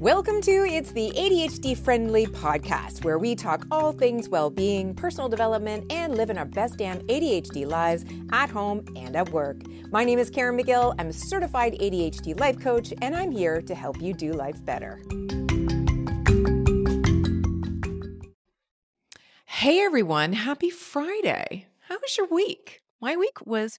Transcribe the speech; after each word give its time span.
Welcome 0.00 0.40
to 0.40 0.64
It's 0.64 0.92
the 0.92 1.10
ADHD 1.10 1.76
Friendly 1.76 2.24
Podcast, 2.24 3.04
where 3.04 3.18
we 3.18 3.34
talk 3.34 3.66
all 3.70 3.92
things 3.92 4.30
well 4.30 4.48
being, 4.48 4.94
personal 4.94 5.28
development, 5.28 5.92
and 5.92 6.16
living 6.16 6.38
our 6.38 6.46
best 6.46 6.78
damn 6.78 7.00
ADHD 7.00 7.66
lives 7.66 8.06
at 8.32 8.48
home 8.48 8.82
and 8.96 9.14
at 9.14 9.28
work. 9.28 9.58
My 9.90 10.02
name 10.02 10.18
is 10.18 10.30
Caren 10.30 10.58
Magill. 10.58 10.94
I'm 10.98 11.08
a 11.08 11.12
certified 11.12 11.74
ADHD 11.74 12.40
life 12.40 12.58
coach, 12.58 12.94
and 13.02 13.14
I'm 13.14 13.30
here 13.30 13.60
to 13.60 13.74
help 13.74 14.00
you 14.00 14.14
do 14.14 14.32
life 14.32 14.64
better. 14.64 15.02
Hey 19.44 19.80
everyone, 19.80 20.32
happy 20.32 20.70
Friday. 20.70 21.66
How 21.90 21.98
was 22.00 22.16
your 22.16 22.26
week? 22.28 22.80
My 23.02 23.18
week 23.18 23.44
was 23.44 23.78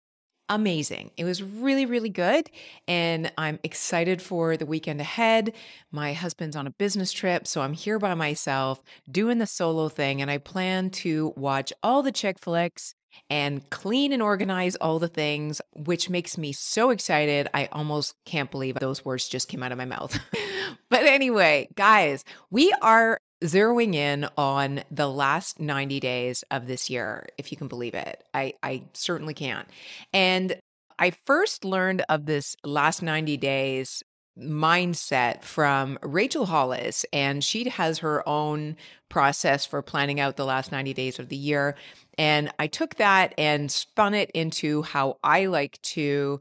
amazing. 0.52 1.12
It 1.18 1.24
was 1.24 1.42
really, 1.42 1.86
really 1.86 2.10
good. 2.10 2.52
And 2.88 3.32
I'm 3.38 3.58
excited 3.64 4.22
for 4.22 4.58
the 4.58 4.66
weekend 4.66 5.00
ahead. 5.00 5.54
My 5.92 6.14
husband's 6.14 6.56
on 6.56 6.68
a 6.68 6.72
business 6.72 7.12
trip, 7.12 7.48
so 7.48 7.62
I'm 7.62 7.74
here 7.74 7.98
by 7.98 8.14
myself 8.14 8.84
doing 9.10 9.38
the 9.40 9.48
solo 9.48 9.90
thing. 9.90 10.22
And 10.22 10.30
I 10.30 10.38
plan 10.38 10.90
to 10.92 11.34
watch 11.38 11.72
all 11.82 12.04
the 12.04 12.12
chick 12.12 12.38
flicks 12.38 12.94
and 13.30 13.70
clean 13.70 14.12
and 14.12 14.22
organize 14.22 14.76
all 14.76 15.00
the 15.00 15.08
things, 15.08 15.62
which 15.74 16.10
makes 16.10 16.38
me 16.38 16.52
so 16.52 16.90
excited. 16.90 17.48
I 17.54 17.70
almost 17.72 18.16
can't 18.26 18.52
believe 18.52 18.76
those 18.76 19.06
words 19.06 19.28
just 19.28 19.48
came 19.48 19.64
out 19.64 19.72
of 19.72 19.78
my 19.78 19.86
mouth. 19.86 20.20
but 20.90 21.06
anyway, 21.06 21.70
guys, 21.76 22.26
we 22.50 22.74
are 22.82 23.20
zeroing 23.44 23.96
in 23.96 24.28
on 24.38 24.84
the 24.92 25.10
last 25.10 25.60
90 25.60 26.00
days 26.00 26.44
of 26.52 26.68
this 26.68 26.90
year, 26.90 27.28
if 27.38 27.52
you 27.52 27.58
can 27.58 27.68
believe 27.68 27.94
it. 27.94 28.24
I, 28.34 28.54
I 28.62 28.84
certainly 28.94 29.34
can. 29.34 29.66
And 30.14 30.58
I 31.00 31.12
first 31.26 31.66
learned 31.66 32.04
of 32.10 32.26
this 32.26 32.56
last 32.64 33.02
90 33.02 33.38
days 33.38 34.04
mindset 34.40 35.44
from 35.44 36.00
Rachel 36.02 36.46
Hollis, 36.46 37.06
and 37.12 37.44
she 37.44 37.70
has 37.70 38.00
her 38.00 38.28
own 38.28 38.78
process 39.10 39.66
for 39.66 39.82
planning 39.82 40.20
out 40.20 40.38
the 40.38 40.46
last 40.46 40.72
90 40.72 40.94
days 40.94 41.20
of 41.20 41.30
the 41.30 41.36
year. 41.36 41.76
And 42.18 42.52
I 42.60 42.68
took 42.68 42.96
that 42.96 43.34
and 43.38 43.72
spun 43.72 44.14
it 44.14 44.32
into 44.32 44.84
how 44.84 45.18
I 45.24 45.48
like 45.48 45.82
to 45.82 46.40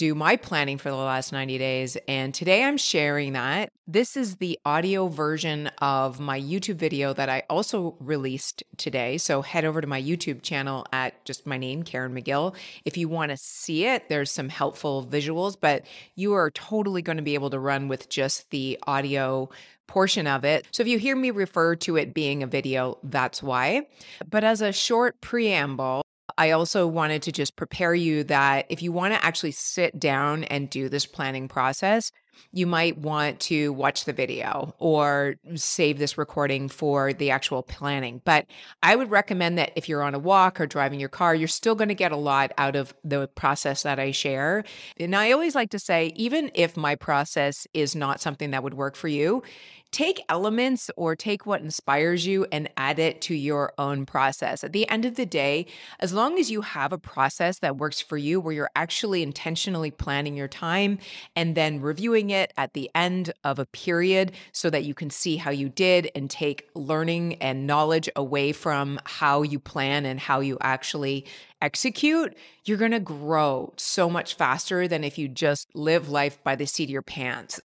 do 0.00 0.14
my 0.14 0.34
planning 0.34 0.78
for 0.78 0.88
the 0.88 0.96
last 0.96 1.30
90 1.30 1.58
days. 1.58 1.98
And 2.08 2.32
today 2.32 2.64
I'm 2.64 2.78
sharing 2.78 3.34
that. 3.34 3.68
This 3.86 4.16
is 4.16 4.36
the 4.36 4.58
audio 4.64 5.08
version 5.08 5.66
of 5.82 6.18
my 6.18 6.40
YouTube 6.40 6.76
video 6.76 7.12
that 7.12 7.28
I 7.28 7.42
also 7.50 7.96
released 8.00 8.62
today. 8.78 9.18
So 9.18 9.42
head 9.42 9.66
over 9.66 9.82
to 9.82 9.86
my 9.86 10.00
YouTube 10.00 10.40
channel 10.40 10.86
at 10.90 11.22
just 11.26 11.46
my 11.46 11.58
name, 11.58 11.82
Caren 11.82 12.18
Magill. 12.18 12.54
If 12.86 12.96
you 12.96 13.10
want 13.10 13.30
to 13.30 13.36
see 13.36 13.84
it, 13.84 14.08
there's 14.08 14.30
some 14.30 14.48
helpful 14.48 15.04
visuals, 15.04 15.54
but 15.60 15.84
you 16.14 16.32
are 16.32 16.50
totally 16.50 17.02
going 17.02 17.18
to 17.18 17.22
be 17.22 17.34
able 17.34 17.50
to 17.50 17.58
run 17.58 17.86
with 17.86 18.08
just 18.08 18.48
the 18.48 18.78
audio 18.86 19.50
portion 19.86 20.26
of 20.26 20.46
it. 20.46 20.66
So 20.70 20.82
if 20.82 20.88
you 20.88 20.98
hear 20.98 21.14
me 21.14 21.30
refer 21.30 21.76
to 21.76 21.96
it 21.96 22.14
being 22.14 22.42
a 22.42 22.46
video, 22.46 22.96
that's 23.02 23.42
why. 23.42 23.86
But 24.26 24.44
as 24.44 24.62
a 24.62 24.72
short 24.72 25.20
preamble, 25.20 26.00
I 26.40 26.52
also 26.52 26.86
wanted 26.86 27.20
to 27.24 27.32
just 27.32 27.54
prepare 27.54 27.94
you 27.94 28.24
that 28.24 28.64
if 28.70 28.80
you 28.80 28.92
want 28.92 29.12
to 29.12 29.22
actually 29.22 29.50
sit 29.50 30.00
down 30.00 30.44
and 30.44 30.70
do 30.70 30.88
this 30.88 31.04
planning 31.04 31.48
process, 31.48 32.12
you 32.52 32.66
might 32.66 32.98
want 32.98 33.40
to 33.40 33.72
watch 33.72 34.04
the 34.04 34.12
video 34.12 34.74
or 34.78 35.36
save 35.54 35.98
this 35.98 36.18
recording 36.18 36.68
for 36.68 37.12
the 37.12 37.30
actual 37.30 37.62
planning. 37.62 38.20
But 38.24 38.46
I 38.82 38.96
would 38.96 39.10
recommend 39.10 39.58
that 39.58 39.72
if 39.76 39.88
you're 39.88 40.02
on 40.02 40.14
a 40.14 40.18
walk 40.18 40.60
or 40.60 40.66
driving 40.66 41.00
your 41.00 41.08
car, 41.08 41.34
you're 41.34 41.48
still 41.48 41.74
going 41.74 41.88
to 41.88 41.94
get 41.94 42.12
a 42.12 42.16
lot 42.16 42.52
out 42.58 42.76
of 42.76 42.94
the 43.04 43.28
process 43.28 43.82
that 43.82 43.98
I 43.98 44.10
share. 44.10 44.64
And 44.98 45.14
I 45.14 45.32
always 45.32 45.54
like 45.54 45.70
to 45.70 45.78
say, 45.78 46.12
even 46.16 46.50
if 46.54 46.76
my 46.76 46.94
process 46.94 47.66
is 47.74 47.94
not 47.94 48.20
something 48.20 48.50
that 48.50 48.62
would 48.62 48.74
work 48.74 48.96
for 48.96 49.08
you, 49.08 49.42
take 49.90 50.22
elements 50.28 50.90
or 50.96 51.16
take 51.16 51.46
what 51.46 51.60
inspires 51.60 52.26
you 52.26 52.46
and 52.52 52.70
add 52.76 52.98
it 52.98 53.20
to 53.22 53.34
your 53.34 53.72
own 53.76 54.06
process. 54.06 54.62
At 54.62 54.72
the 54.72 54.88
end 54.88 55.04
of 55.04 55.16
the 55.16 55.26
day, 55.26 55.66
as 55.98 56.12
long 56.12 56.38
as 56.38 56.50
you 56.50 56.60
have 56.60 56.92
a 56.92 56.98
process 56.98 57.58
that 57.58 57.76
works 57.76 58.00
for 58.00 58.16
you 58.16 58.40
where 58.40 58.54
you're 58.54 58.70
actually 58.76 59.22
intentionally 59.22 59.90
planning 59.90 60.36
your 60.36 60.48
time 60.48 60.98
and 61.34 61.56
then 61.56 61.80
reviewing 61.80 62.19
it 62.28 62.52
at 62.58 62.74
the 62.74 62.90
end 62.94 63.32
of 63.42 63.58
a 63.58 63.64
period 63.64 64.32
so 64.52 64.68
that 64.68 64.84
you 64.84 64.92
can 64.92 65.08
see 65.08 65.38
how 65.38 65.50
you 65.50 65.70
did 65.70 66.10
and 66.14 66.28
take 66.28 66.68
learning 66.74 67.36
and 67.36 67.66
knowledge 67.66 68.10
away 68.16 68.52
from 68.52 69.00
how 69.06 69.40
you 69.40 69.58
plan 69.58 70.04
and 70.04 70.20
how 70.20 70.40
you 70.40 70.58
actually 70.60 71.24
execute, 71.62 72.36
you're 72.66 72.76
going 72.76 72.90
to 72.90 73.00
grow 73.00 73.72
so 73.78 74.10
much 74.10 74.34
faster 74.34 74.86
than 74.86 75.02
if 75.04 75.16
you 75.16 75.28
just 75.28 75.74
live 75.74 76.10
life 76.10 76.42
by 76.44 76.54
the 76.54 76.66
seat 76.66 76.84
of 76.84 76.90
your 76.90 77.00
pants. 77.00 77.58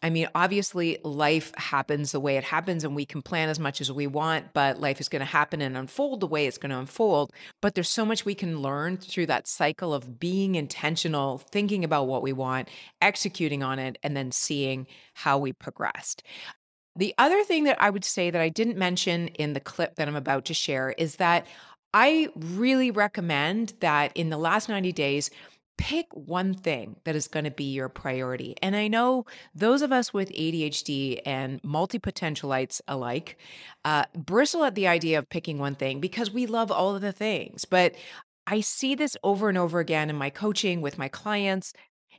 I 0.00 0.10
mean, 0.10 0.28
obviously, 0.34 0.98
life 1.02 1.52
happens 1.56 2.12
the 2.12 2.20
way 2.20 2.36
it 2.36 2.44
happens, 2.44 2.84
and 2.84 2.94
we 2.94 3.04
can 3.04 3.20
plan 3.20 3.48
as 3.48 3.58
much 3.58 3.80
as 3.80 3.90
we 3.90 4.06
want, 4.06 4.52
but 4.52 4.80
life 4.80 5.00
is 5.00 5.08
going 5.08 5.20
to 5.20 5.26
happen 5.26 5.60
and 5.60 5.76
unfold 5.76 6.20
the 6.20 6.26
way 6.26 6.46
it's 6.46 6.58
going 6.58 6.70
to 6.70 6.78
unfold. 6.78 7.32
But 7.60 7.74
there's 7.74 7.88
so 7.88 8.04
much 8.04 8.24
we 8.24 8.36
can 8.36 8.60
learn 8.62 8.96
through 8.96 9.26
that 9.26 9.48
cycle 9.48 9.92
of 9.92 10.20
being 10.20 10.54
intentional, 10.54 11.38
thinking 11.38 11.82
about 11.82 12.06
what 12.06 12.22
we 12.22 12.32
want, 12.32 12.68
executing 13.02 13.64
on 13.64 13.80
it, 13.80 13.98
and 14.04 14.16
then 14.16 14.30
seeing 14.30 14.86
how 15.14 15.36
we 15.36 15.52
progressed. 15.52 16.22
The 16.94 17.14
other 17.18 17.42
thing 17.42 17.64
that 17.64 17.80
I 17.80 17.90
would 17.90 18.04
say 18.04 18.30
that 18.30 18.40
I 18.40 18.48
didn't 18.48 18.76
mention 18.76 19.28
in 19.28 19.52
the 19.52 19.60
clip 19.60 19.96
that 19.96 20.06
I'm 20.06 20.16
about 20.16 20.44
to 20.46 20.54
share 20.54 20.90
is 20.96 21.16
that 21.16 21.46
I 21.92 22.28
really 22.36 22.90
recommend 22.90 23.74
that 23.80 24.16
in 24.16 24.30
the 24.30 24.36
last 24.36 24.68
90 24.68 24.92
days, 24.92 25.30
pick 25.78 26.06
one 26.12 26.52
thing 26.52 26.96
that 27.04 27.16
is 27.16 27.28
going 27.28 27.44
to 27.44 27.50
be 27.50 27.72
your 27.72 27.88
priority. 27.88 28.54
And 28.60 28.76
I 28.76 28.88
know 28.88 29.24
those 29.54 29.80
of 29.80 29.92
us 29.92 30.12
with 30.12 30.30
ADHD 30.32 31.20
and 31.24 31.62
multi 31.64 31.98
potentialites 31.98 32.82
alike 32.86 33.38
uh, 33.84 34.04
bristle 34.14 34.64
at 34.64 34.74
the 34.74 34.88
idea 34.88 35.18
of 35.18 35.30
picking 35.30 35.58
one 35.58 35.76
thing 35.76 36.00
because 36.00 36.30
we 36.30 36.44
love 36.44 36.70
all 36.70 36.94
of 36.94 37.00
the 37.00 37.12
things. 37.12 37.64
But 37.64 37.94
I 38.46 38.60
see 38.60 38.94
this 38.94 39.16
over 39.22 39.48
and 39.48 39.56
over 39.56 39.78
again 39.78 40.10
in 40.10 40.16
my 40.16 40.30
coaching 40.30 40.82
with 40.82 40.98
my 40.98 41.08
clients. 41.08 41.72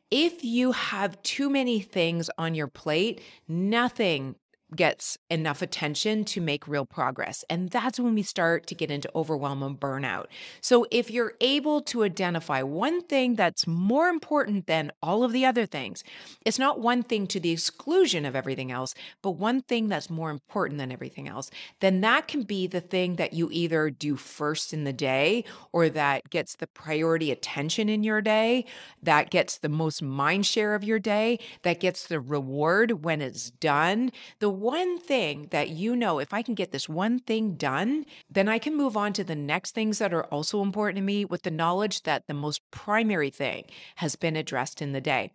If 0.09 0.43
you 0.43 0.71
have 0.71 1.21
too 1.21 1.49
many 1.49 1.81
things 1.81 2.29
on 2.37 2.55
your 2.55 2.67
plate, 2.67 3.21
nothing 3.47 4.35
gets 4.75 5.17
enough 5.29 5.61
attention 5.61 6.23
to 6.23 6.41
make 6.41 6.67
real 6.67 6.85
progress. 6.85 7.43
And 7.49 7.69
that's 7.69 7.99
when 7.99 8.13
we 8.15 8.21
start 8.21 8.67
to 8.67 8.75
get 8.75 8.91
into 8.91 9.09
overwhelm 9.15 9.63
and 9.63 9.79
burnout. 9.79 10.25
So 10.61 10.85
if 10.91 11.09
you're 11.09 11.33
able 11.41 11.81
to 11.81 12.03
identify 12.03 12.61
one 12.61 13.01
thing 13.01 13.35
that's 13.35 13.65
more 13.65 14.07
important 14.07 14.67
than 14.67 14.91
all 15.01 15.23
of 15.23 15.31
the 15.31 15.45
other 15.45 15.65
things, 15.65 16.03
it's 16.45 16.59
not 16.59 16.79
one 16.79 17.03
thing 17.03 17.25
to 17.27 17.39
the 17.39 17.51
exclusion 17.51 18.25
of 18.25 18.35
everything 18.35 18.71
else, 18.71 18.93
but 19.21 19.31
one 19.31 19.61
thing 19.61 19.87
that's 19.87 20.09
more 20.09 20.29
important 20.29 20.77
than 20.77 20.91
everything 20.91 21.27
else, 21.27 21.49
then 21.79 22.01
that 22.01 22.27
can 22.27 22.43
be 22.43 22.67
the 22.67 22.81
thing 22.81 23.15
that 23.15 23.33
you 23.33 23.49
either 23.51 23.89
do 23.89 24.15
first 24.15 24.73
in 24.73 24.83
the 24.83 24.93
day 24.93 25.43
or 25.71 25.89
that 25.89 26.29
gets 26.29 26.55
the 26.55 26.67
priority 26.67 27.31
attention 27.31 27.89
in 27.89 28.03
your 28.03 28.21
day, 28.21 28.65
that 29.01 29.29
gets 29.31 29.57
the 29.57 29.69
most 29.69 30.01
mind 30.01 30.45
share 30.45 30.75
of 30.75 30.83
your 30.83 30.99
day, 30.99 31.39
that 31.63 31.79
gets 31.79 32.07
the 32.07 32.19
reward 32.19 33.03
when 33.03 33.21
it's 33.21 33.49
done. 33.49 34.11
The 34.39 34.58
one 34.59 34.99
thing 34.99 35.47
that 35.51 35.69
you 35.69 35.95
know, 35.95 36.19
if 36.19 36.33
I 36.33 36.41
can 36.41 36.55
get 36.55 36.71
this 36.71 36.89
one 36.89 37.19
thing 37.19 37.53
done, 37.55 38.05
then 38.29 38.49
I 38.49 38.59
can 38.59 38.75
move 38.75 38.97
on 38.97 39.13
to 39.13 39.23
the 39.23 39.35
next 39.35 39.73
things 39.73 39.99
that 39.99 40.13
are 40.13 40.25
also 40.25 40.61
important 40.61 40.97
to 40.97 41.03
me 41.03 41.25
with 41.25 41.43
the 41.43 41.51
knowledge 41.51 42.03
that 42.03 42.27
the 42.27 42.33
most 42.33 42.61
primary 42.71 43.29
thing 43.29 43.65
has 43.95 44.15
been 44.15 44.35
addressed 44.35 44.81
in 44.81 44.91
the 44.91 45.01
day. 45.01 45.31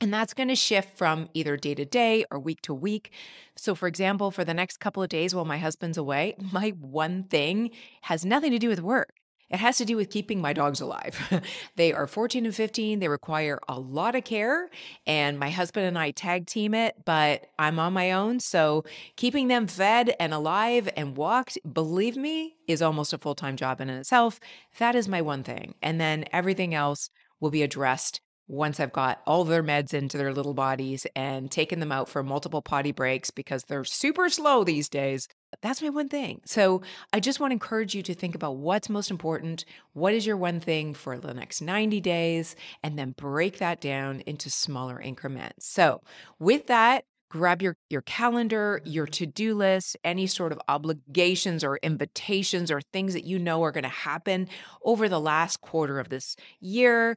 And 0.00 0.12
that's 0.12 0.34
going 0.34 0.48
to 0.48 0.56
shift 0.56 0.96
from 0.96 1.28
either 1.32 1.56
day 1.56 1.76
to 1.76 1.84
day 1.84 2.24
or 2.30 2.38
week 2.40 2.60
to 2.62 2.74
week. 2.74 3.12
So, 3.54 3.74
for 3.76 3.86
example, 3.86 4.32
for 4.32 4.44
the 4.44 4.54
next 4.54 4.80
couple 4.80 5.02
of 5.02 5.08
days 5.08 5.32
while 5.32 5.44
my 5.44 5.58
husband's 5.58 5.96
away, 5.96 6.34
my 6.52 6.70
one 6.70 7.24
thing 7.24 7.70
has 8.02 8.24
nothing 8.24 8.50
to 8.50 8.58
do 8.58 8.68
with 8.68 8.80
work. 8.80 9.14
It 9.52 9.58
has 9.58 9.76
to 9.78 9.84
do 9.84 9.96
with 9.96 10.08
keeping 10.08 10.40
my 10.40 10.54
dogs 10.54 10.80
alive. 10.80 11.42
they 11.76 11.92
are 11.92 12.06
14 12.06 12.46
and 12.46 12.54
15. 12.54 13.00
They 13.00 13.08
require 13.08 13.58
a 13.68 13.78
lot 13.78 14.14
of 14.14 14.24
care. 14.24 14.70
And 15.06 15.38
my 15.38 15.50
husband 15.50 15.86
and 15.86 15.98
I 15.98 16.10
tag 16.10 16.46
team 16.46 16.72
it, 16.72 16.96
but 17.04 17.46
I'm 17.58 17.78
on 17.78 17.92
my 17.92 18.12
own. 18.12 18.40
So 18.40 18.84
keeping 19.16 19.48
them 19.48 19.66
fed 19.66 20.16
and 20.18 20.32
alive 20.32 20.88
and 20.96 21.16
walked, 21.16 21.58
believe 21.70 22.16
me, 22.16 22.56
is 22.66 22.80
almost 22.80 23.12
a 23.12 23.18
full 23.18 23.34
time 23.34 23.56
job 23.56 23.80
in 23.82 23.90
itself. 23.90 24.40
That 24.78 24.94
is 24.94 25.06
my 25.06 25.20
one 25.20 25.42
thing. 25.42 25.74
And 25.82 26.00
then 26.00 26.24
everything 26.32 26.74
else 26.74 27.10
will 27.38 27.50
be 27.50 27.62
addressed 27.62 28.22
once 28.48 28.80
I've 28.80 28.92
got 28.92 29.20
all 29.26 29.44
their 29.44 29.62
meds 29.62 29.94
into 29.94 30.18
their 30.18 30.32
little 30.32 30.54
bodies 30.54 31.06
and 31.14 31.50
taken 31.50 31.80
them 31.80 31.92
out 31.92 32.08
for 32.08 32.22
multiple 32.22 32.62
potty 32.62 32.92
breaks 32.92 33.30
because 33.30 33.64
they're 33.64 33.84
super 33.84 34.28
slow 34.28 34.64
these 34.64 34.88
days. 34.88 35.28
That's 35.60 35.82
my 35.82 35.90
one 35.90 36.08
thing. 36.08 36.40
So 36.44 36.82
I 37.12 37.20
just 37.20 37.40
want 37.40 37.50
to 37.50 37.54
encourage 37.54 37.94
you 37.94 38.02
to 38.02 38.14
think 38.14 38.34
about 38.34 38.56
what's 38.56 38.88
most 38.88 39.10
important. 39.10 39.64
What 39.92 40.14
is 40.14 40.26
your 40.26 40.36
one 40.36 40.60
thing 40.60 40.94
for 40.94 41.18
the 41.18 41.34
next 41.34 41.60
90 41.60 42.00
days? 42.00 42.56
And 42.82 42.98
then 42.98 43.14
break 43.16 43.58
that 43.58 43.80
down 43.80 44.20
into 44.26 44.50
smaller 44.50 45.00
increments. 45.00 45.66
So 45.66 46.00
with 46.38 46.66
that, 46.66 47.04
grab 47.32 47.62
your 47.62 47.74
your 47.88 48.02
calendar 48.02 48.78
your 48.84 49.06
to-do 49.06 49.54
list 49.54 49.96
any 50.04 50.26
sort 50.26 50.52
of 50.52 50.60
obligations 50.68 51.64
or 51.64 51.78
invitations 51.82 52.70
or 52.70 52.82
things 52.92 53.14
that 53.14 53.24
you 53.24 53.38
know 53.38 53.64
are 53.64 53.72
going 53.72 53.82
to 53.82 53.88
happen 53.88 54.46
over 54.84 55.08
the 55.08 55.18
last 55.18 55.62
quarter 55.62 55.98
of 55.98 56.10
this 56.10 56.36
year 56.60 57.16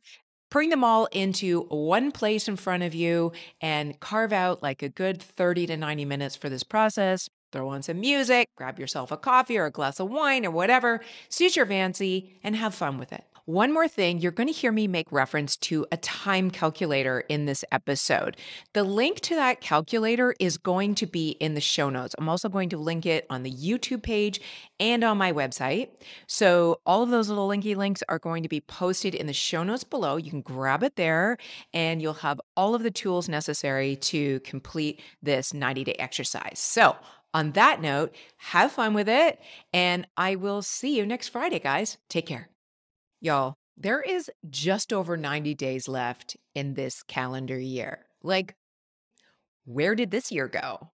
bring 0.56 0.70
them 0.70 0.86
all 0.86 1.08
into 1.08 1.64
one 1.64 2.14
place 2.14 2.48
in 2.48 2.56
front 2.56 2.82
of 2.82 2.96
you 2.96 3.30
and 3.60 4.00
carve 4.00 4.32
out 4.32 4.64
like 4.64 4.82
a 4.82 4.88
good 4.88 5.22
30 5.22 5.68
to 5.68 5.76
90 5.76 6.06
minutes 6.06 6.38
for 6.38 6.48
this 6.48 6.64
process. 6.64 7.30
Throw 7.52 7.68
on 7.68 7.84
some 7.84 8.00
music, 8.00 8.48
grab 8.56 8.80
yourself 8.80 9.12
a 9.12 9.18
coffee 9.18 9.58
or 9.58 9.66
a 9.66 9.70
glass 9.70 10.00
of 10.00 10.10
wine 10.10 10.46
or 10.46 10.52
whatever, 10.52 11.02
suit 11.28 11.58
your 11.58 11.66
fancy, 11.66 12.40
and 12.42 12.56
have 12.56 12.74
fun 12.74 12.98
with 12.98 13.12
it. 13.12 13.26
One 13.48 13.72
more 13.72 13.88
thing, 13.88 14.18
you're 14.18 14.32
going 14.32 14.48
to 14.48 14.54
hear 14.54 14.72
me 14.72 14.88
make 14.88 15.12
reference 15.12 15.56
to 15.58 15.86
a 15.92 15.98
time 15.98 16.50
calculator 16.50 17.20
in 17.30 17.46
this 17.46 17.64
episode. 17.72 18.38
The 18.74 18.84
link 18.84 19.20
to 19.20 19.36
that 19.36 19.62
calculator 19.62 20.34
is 20.40 20.58
going 20.58 20.96
to 20.96 21.06
be 21.06 21.30
in 21.30 21.54
the 21.54 21.62
show 21.62 21.92
notes. 21.92 22.16
I'm 22.18 22.28
also 22.28 22.50
going 22.50 22.70
to 22.70 22.78
link 22.78 23.06
it 23.06 23.28
on 23.30 23.44
the 23.44 23.52
YouTube 23.52 24.02
page 24.02 24.42
and 24.80 25.04
on 25.04 25.20
my 25.20 25.32
website. 25.32 25.90
So, 26.26 26.80
all 26.88 27.04
of 27.04 27.12
those 27.12 27.30
little 27.30 27.48
linky 27.48 27.76
links 27.76 28.02
are 28.10 28.18
going 28.18 28.42
to 28.42 28.50
be 28.50 28.62
posted 28.62 29.14
in 29.14 29.28
the 29.28 29.34
show 29.34 29.64
notes 29.64 29.84
below. 29.84 30.18
You 30.18 30.32
can 30.32 30.42
grab 30.42 30.82
it 30.82 30.96
there, 30.96 31.38
and 31.72 32.02
you'll 32.02 32.14
have 32.14 32.42
all 32.58 32.74
of 32.74 32.82
the 32.82 32.90
tools 32.90 33.30
necessary 33.30 33.96
to 33.98 34.40
complete 34.40 35.04
this 35.22 35.54
90 35.54 35.84
day 35.84 35.96
exercise. 36.00 36.58
So, 36.58 36.96
on 37.32 37.52
that 37.52 37.80
note, 37.80 38.16
have 38.38 38.72
fun 38.72 38.96
with 38.96 39.08
it, 39.08 39.40
and 39.72 40.08
I 40.18 40.34
will 40.34 40.64
see 40.64 40.98
you 40.98 41.06
next 41.06 41.28
Friday, 41.28 41.60
guys. 41.60 42.00
Take 42.10 42.26
care. 42.26 42.50
Y'all, 43.22 43.56
there 43.78 44.02
is 44.02 44.30
just 44.50 44.94
over 44.94 45.18
90 45.18 45.54
days 45.56 45.88
left 45.88 46.38
in 46.54 46.74
this 46.74 47.04
calendar 47.04 47.60
year. 47.60 48.06
Like, 48.24 48.56
where 49.66 49.96
did 49.96 50.12
this 50.12 50.32
year 50.32 50.48
go? 50.48 50.92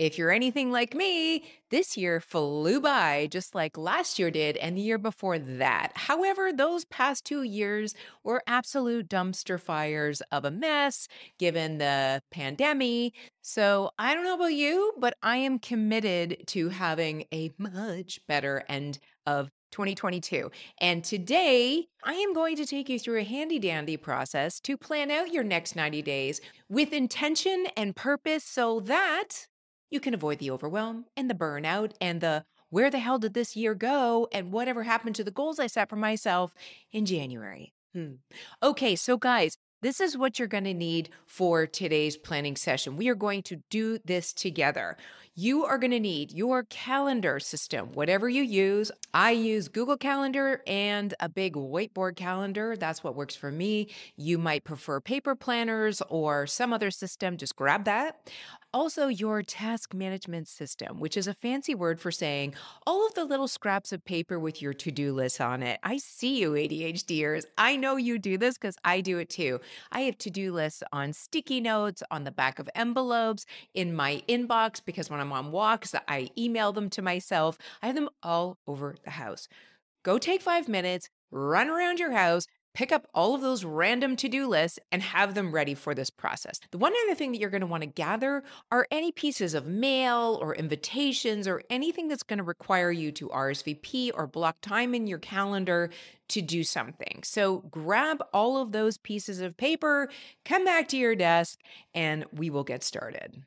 If 0.00 0.18
you're 0.18 0.32
anything 0.32 0.72
like 0.72 0.92
me, 0.92 1.44
this 1.70 1.96
year 1.96 2.20
flew 2.20 2.80
by 2.80 3.28
just 3.30 3.54
like 3.54 3.78
last 3.78 4.18
year 4.18 4.28
did 4.28 4.56
and 4.56 4.76
the 4.76 4.80
year 4.80 4.98
before 4.98 5.38
that. 5.38 5.92
However, 5.94 6.52
those 6.52 6.84
past 6.84 7.24
two 7.24 7.44
years 7.44 7.94
were 8.24 8.42
absolute 8.48 9.08
dumpster 9.08 9.58
fires 9.58 10.20
of 10.32 10.44
a 10.44 10.50
mess 10.50 11.06
given 11.38 11.78
the 11.78 12.20
pandemic. 12.32 13.14
So 13.40 13.90
I 13.96 14.14
don't 14.14 14.24
know 14.24 14.34
about 14.34 14.54
you, 14.54 14.94
but 14.98 15.14
I 15.22 15.36
am 15.36 15.60
committed 15.60 16.42
to 16.48 16.70
having 16.70 17.26
a 17.32 17.52
much 17.56 18.18
better 18.26 18.64
end 18.68 18.98
of 19.26 19.50
2022. 19.74 20.50
And 20.78 21.02
today, 21.02 21.88
I 22.04 22.14
am 22.14 22.32
going 22.32 22.54
to 22.56 22.64
take 22.64 22.88
you 22.88 22.98
through 22.98 23.18
a 23.18 23.24
handy 23.24 23.58
dandy 23.58 23.96
process 23.96 24.60
to 24.60 24.76
plan 24.76 25.10
out 25.10 25.32
your 25.32 25.42
next 25.42 25.74
90 25.74 26.00
days 26.02 26.40
with 26.68 26.92
intention 26.92 27.66
and 27.76 27.96
purpose 27.96 28.44
so 28.44 28.78
that 28.80 29.48
you 29.90 29.98
can 29.98 30.14
avoid 30.14 30.38
the 30.38 30.50
overwhelm 30.52 31.06
and 31.16 31.28
the 31.28 31.34
burnout 31.34 31.92
and 32.00 32.20
the 32.20 32.44
where 32.70 32.90
the 32.90 33.00
hell 33.00 33.18
did 33.18 33.34
this 33.34 33.56
year 33.56 33.74
go 33.74 34.28
and 34.32 34.52
whatever 34.52 34.84
happened 34.84 35.16
to 35.16 35.24
the 35.24 35.30
goals 35.30 35.58
I 35.58 35.66
set 35.66 35.88
for 35.88 35.96
myself 35.96 36.54
in 36.92 37.04
January. 37.04 37.72
Hmm. 37.92 38.14
Okay, 38.62 38.96
so 38.96 39.16
guys, 39.16 39.56
this 39.84 40.00
is 40.00 40.16
what 40.16 40.38
you're 40.38 40.48
going 40.48 40.64
to 40.64 40.72
need 40.72 41.10
for 41.26 41.66
today's 41.66 42.16
planning 42.16 42.56
session. 42.56 42.96
We 42.96 43.08
are 43.08 43.14
going 43.14 43.42
to 43.42 43.56
do 43.68 43.98
this 43.98 44.32
together. 44.32 44.96
You 45.34 45.66
are 45.66 45.76
going 45.76 45.90
to 45.90 46.00
need 46.00 46.32
your 46.32 46.62
calendar 46.62 47.38
system, 47.38 47.92
whatever 47.92 48.26
you 48.26 48.42
use. 48.42 48.90
I 49.12 49.32
use 49.32 49.68
Google 49.68 49.98
Calendar 49.98 50.62
and 50.66 51.12
a 51.20 51.28
big 51.28 51.52
whiteboard 51.52 52.16
calendar. 52.16 52.76
That's 52.76 53.04
what 53.04 53.14
works 53.14 53.36
for 53.36 53.52
me. 53.52 53.88
You 54.16 54.38
might 54.38 54.64
prefer 54.64 55.00
paper 55.00 55.34
planners 55.34 56.00
or 56.08 56.46
some 56.46 56.72
other 56.72 56.90
system. 56.90 57.36
Just 57.36 57.54
grab 57.54 57.84
that. 57.84 58.32
Also, 58.74 59.06
your 59.06 59.40
task 59.40 59.94
management 59.94 60.48
system, 60.48 60.98
which 60.98 61.16
is 61.16 61.28
a 61.28 61.32
fancy 61.32 61.76
word 61.76 62.00
for 62.00 62.10
saying 62.10 62.52
all 62.84 63.06
of 63.06 63.14
the 63.14 63.24
little 63.24 63.46
scraps 63.46 63.92
of 63.92 64.04
paper 64.04 64.36
with 64.36 64.60
your 64.60 64.74
to 64.74 64.90
do 64.90 65.12
list 65.12 65.40
on 65.40 65.62
it. 65.62 65.78
I 65.84 65.96
see 65.96 66.40
you, 66.40 66.50
ADHDers. 66.54 67.44
I 67.56 67.76
know 67.76 67.94
you 67.94 68.18
do 68.18 68.36
this 68.36 68.58
because 68.58 68.76
I 68.84 69.00
do 69.00 69.18
it 69.18 69.30
too. 69.30 69.60
I 69.92 70.00
have 70.00 70.18
to 70.18 70.28
do 70.28 70.52
lists 70.52 70.82
on 70.92 71.12
sticky 71.12 71.60
notes, 71.60 72.02
on 72.10 72.24
the 72.24 72.32
back 72.32 72.58
of 72.58 72.68
envelopes, 72.74 73.46
in 73.74 73.94
my 73.94 74.24
inbox, 74.28 74.84
because 74.84 75.08
when 75.08 75.20
I'm 75.20 75.32
on 75.32 75.52
walks, 75.52 75.94
I 76.08 76.30
email 76.36 76.72
them 76.72 76.90
to 76.90 77.00
myself. 77.00 77.56
I 77.80 77.86
have 77.86 77.94
them 77.94 78.08
all 78.24 78.58
over 78.66 78.96
the 79.04 79.10
house. 79.10 79.46
Go 80.02 80.18
take 80.18 80.42
five 80.42 80.66
minutes, 80.68 81.10
run 81.30 81.68
around 81.68 82.00
your 82.00 82.10
house, 82.10 82.48
pick 82.74 82.92
up 82.92 83.06
all 83.14 83.34
of 83.34 83.40
those 83.40 83.64
random 83.64 84.16
to 84.16 84.28
do 84.28 84.46
lists 84.46 84.78
and 84.92 85.02
have 85.02 85.34
them 85.34 85.52
ready 85.52 85.74
for 85.74 85.94
this 85.94 86.10
process. 86.10 86.60
The 86.70 86.78
one 86.78 86.92
other 87.04 87.14
thing 87.14 87.32
that 87.32 87.38
you're 87.38 87.50
going 87.50 87.60
to 87.60 87.66
want 87.66 87.82
to 87.82 87.88
gather 87.88 88.42
are 88.70 88.86
any 88.90 89.12
pieces 89.12 89.54
of 89.54 89.66
mail 89.66 90.38
or 90.42 90.54
invitations 90.54 91.48
or 91.48 91.62
anything 91.70 92.08
that's 92.08 92.22
going 92.22 92.38
to 92.38 92.44
require 92.44 92.90
you 92.90 93.12
to 93.12 93.28
RSVP 93.28 94.10
or 94.14 94.26
block 94.26 94.60
time 94.60 94.94
in 94.94 95.06
your 95.06 95.18
calendar 95.18 95.90
to 96.28 96.42
do 96.42 96.64
something. 96.64 97.20
So 97.22 97.58
grab 97.70 98.22
all 98.32 98.60
of 98.60 98.72
those 98.72 98.98
pieces 98.98 99.40
of 99.40 99.56
paper, 99.56 100.08
come 100.44 100.64
back 100.64 100.88
to 100.88 100.96
your 100.96 101.14
desk, 101.14 101.60
and 101.94 102.24
we 102.32 102.50
will 102.50 102.64
get 102.64 102.82
started. 102.82 103.44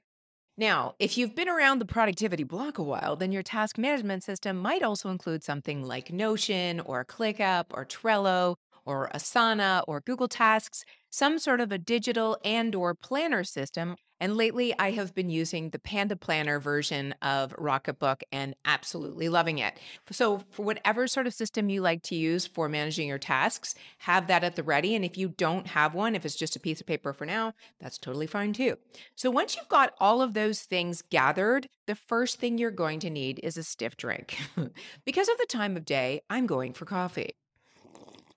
Now, 0.59 0.95
if 0.97 1.19
you've 1.19 1.35
been 1.35 1.49
around 1.49 1.77
the 1.77 1.85
productivity 1.85 2.43
block 2.43 2.79
a 2.79 2.83
while, 2.83 3.15
then 3.15 3.31
your 3.31 3.43
task 3.43 3.77
management 3.77 4.23
system 4.23 4.57
might 4.57 4.81
also 4.81 5.09
include 5.09 5.43
something 5.43 5.83
like 5.83 6.11
Notion 6.11 6.79
or 6.79 7.05
ClickUp 7.05 7.65
or 7.69 7.85
Trello 7.85 8.55
or 8.87 9.11
Asana 9.13 9.83
or 9.87 10.01
Google 10.01 10.27
Tasks, 10.27 10.83
some 11.09 11.37
sort 11.37 11.61
of 11.61 11.71
a 11.71 11.77
digital 11.77 12.37
and 12.43 12.73
or 12.73 12.95
planner 12.95 13.43
system. 13.43 13.95
And 14.19 14.35
lately 14.35 14.73
I 14.79 14.91
have 14.91 15.13
been 15.13 15.29
using 15.29 15.69
the 15.69 15.77
Panda 15.77 16.15
Planner 16.15 16.59
version 16.59 17.13
of 17.21 17.55
Rocketbook 17.55 18.21
and 18.31 18.55
absolutely 18.65 19.29
loving 19.29 19.59
it. 19.59 19.79
So 20.09 20.41
for 20.49 20.63
whatever 20.63 21.07
sort 21.07 21.27
of 21.27 21.35
system 21.35 21.69
you 21.69 21.81
like 21.81 22.01
to 22.03 22.15
use 22.15 22.47
for 22.47 22.67
managing 22.67 23.07
your 23.07 23.19
tasks, 23.19 23.75
have 23.99 24.25
that 24.27 24.43
at 24.43 24.55
the 24.55 24.63
ready. 24.63 24.95
And 24.95 25.05
if 25.05 25.17
you 25.17 25.29
don't 25.29 25.67
have 25.67 25.93
one, 25.93 26.15
if 26.15 26.25
it's 26.25 26.35
just 26.35 26.55
a 26.55 26.59
piece 26.59 26.81
of 26.81 26.87
paper 26.87 27.13
for 27.13 27.25
now, 27.25 27.53
that's 27.79 27.99
totally 27.99 28.27
fine 28.27 28.53
too. 28.53 28.77
So 29.15 29.29
once 29.29 29.55
you've 29.55 29.69
got 29.69 29.93
all 29.99 30.21
of 30.21 30.33
those 30.33 30.61
things 30.61 31.03
gathered, 31.03 31.67
the 31.85 31.95
first 31.95 32.39
thing 32.39 32.57
you're 32.57 32.71
going 32.71 32.99
to 33.01 33.11
need 33.11 33.39
is 33.43 33.55
a 33.55 33.63
stiff 33.63 33.97
drink. 33.97 34.37
because 35.05 35.29
of 35.29 35.37
the 35.37 35.45
time 35.47 35.77
of 35.77 35.85
day, 35.85 36.21
I'm 36.29 36.47
going 36.47 36.73
for 36.73 36.85
coffee. 36.85 37.35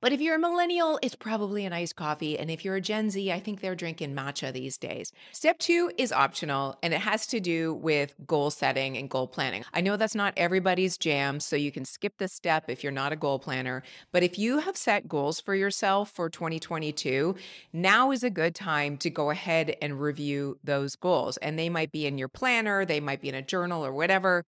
But 0.00 0.12
if 0.12 0.20
you're 0.22 0.36
a 0.36 0.38
millennial, 0.38 0.98
it's 1.02 1.14
probably 1.14 1.66
an 1.66 1.74
iced 1.74 1.94
coffee. 1.94 2.38
And 2.38 2.50
if 2.50 2.64
you're 2.64 2.76
a 2.76 2.80
Gen 2.80 3.10
Z, 3.10 3.30
I 3.30 3.38
think 3.38 3.60
they're 3.60 3.74
drinking 3.74 4.14
matcha 4.14 4.50
these 4.50 4.78
days. 4.78 5.12
Step 5.32 5.58
two 5.58 5.92
is 5.98 6.10
optional 6.10 6.78
and 6.82 6.94
it 6.94 7.00
has 7.00 7.26
to 7.28 7.40
do 7.40 7.74
with 7.74 8.14
goal 8.26 8.50
setting 8.50 8.96
and 8.96 9.10
goal 9.10 9.28
planning. 9.28 9.62
I 9.74 9.82
know 9.82 9.98
that's 9.98 10.14
not 10.14 10.32
everybody's 10.38 10.96
jam, 10.96 11.38
so 11.38 11.54
you 11.54 11.70
can 11.70 11.84
skip 11.84 12.14
this 12.16 12.32
step 12.32 12.64
if 12.68 12.82
you're 12.82 12.92
not 12.92 13.12
a 13.12 13.16
goal 13.16 13.38
planner. 13.38 13.82
But 14.10 14.22
if 14.22 14.38
you 14.38 14.60
have 14.60 14.76
set 14.76 15.06
goals 15.06 15.38
for 15.38 15.54
yourself 15.54 16.10
for 16.10 16.30
2022, 16.30 17.34
now 17.74 18.10
is 18.10 18.24
a 18.24 18.30
good 18.30 18.54
time 18.54 18.96
to 18.98 19.10
go 19.10 19.28
ahead 19.28 19.76
and 19.82 20.00
review 20.00 20.58
those 20.64 20.96
goals. 20.96 21.36
And 21.38 21.58
they 21.58 21.68
might 21.68 21.92
be 21.92 22.06
in 22.06 22.16
your 22.16 22.28
planner, 22.28 22.86
they 22.86 23.00
might 23.00 23.20
be 23.20 23.28
in 23.28 23.34
a 23.34 23.42
journal 23.42 23.84
or 23.84 23.92
whatever. 23.92 24.44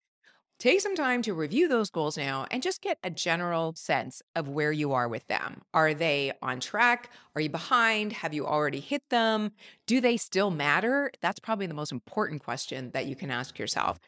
Take 0.60 0.82
some 0.82 0.94
time 0.94 1.22
to 1.22 1.34
review 1.34 1.70
those 1.70 1.90
goals 1.90 2.18
now 2.18 2.46
and 2.52 2.62
just 2.62 2.82
get 2.82 2.98
a 3.02 3.10
general 3.10 3.74
sense 3.76 4.22
of 4.36 4.50
where 4.50 4.74
you 4.74 4.92
are 4.92 5.08
with 5.08 5.26
them. 5.28 5.62
Are 5.74 5.94
they 5.94 6.34
on 6.42 6.60
track? 6.60 7.12
Are 7.34 7.40
you 7.40 7.50
behind? 7.50 8.12
Have 8.12 8.34
you 8.34 8.46
already 8.46 8.82
hit 8.82 9.02
them? 9.10 9.54
Do 9.88 10.02
they 10.02 10.18
still 10.18 10.52
matter? 10.52 11.12
That's 11.22 11.40
probably 11.40 11.68
the 11.68 11.74
most 11.74 11.94
important 11.94 12.44
question 12.44 12.92
that 12.92 13.06
you 13.06 13.16
can 13.16 13.32
ask 13.32 13.58
yourself. 13.58 14.00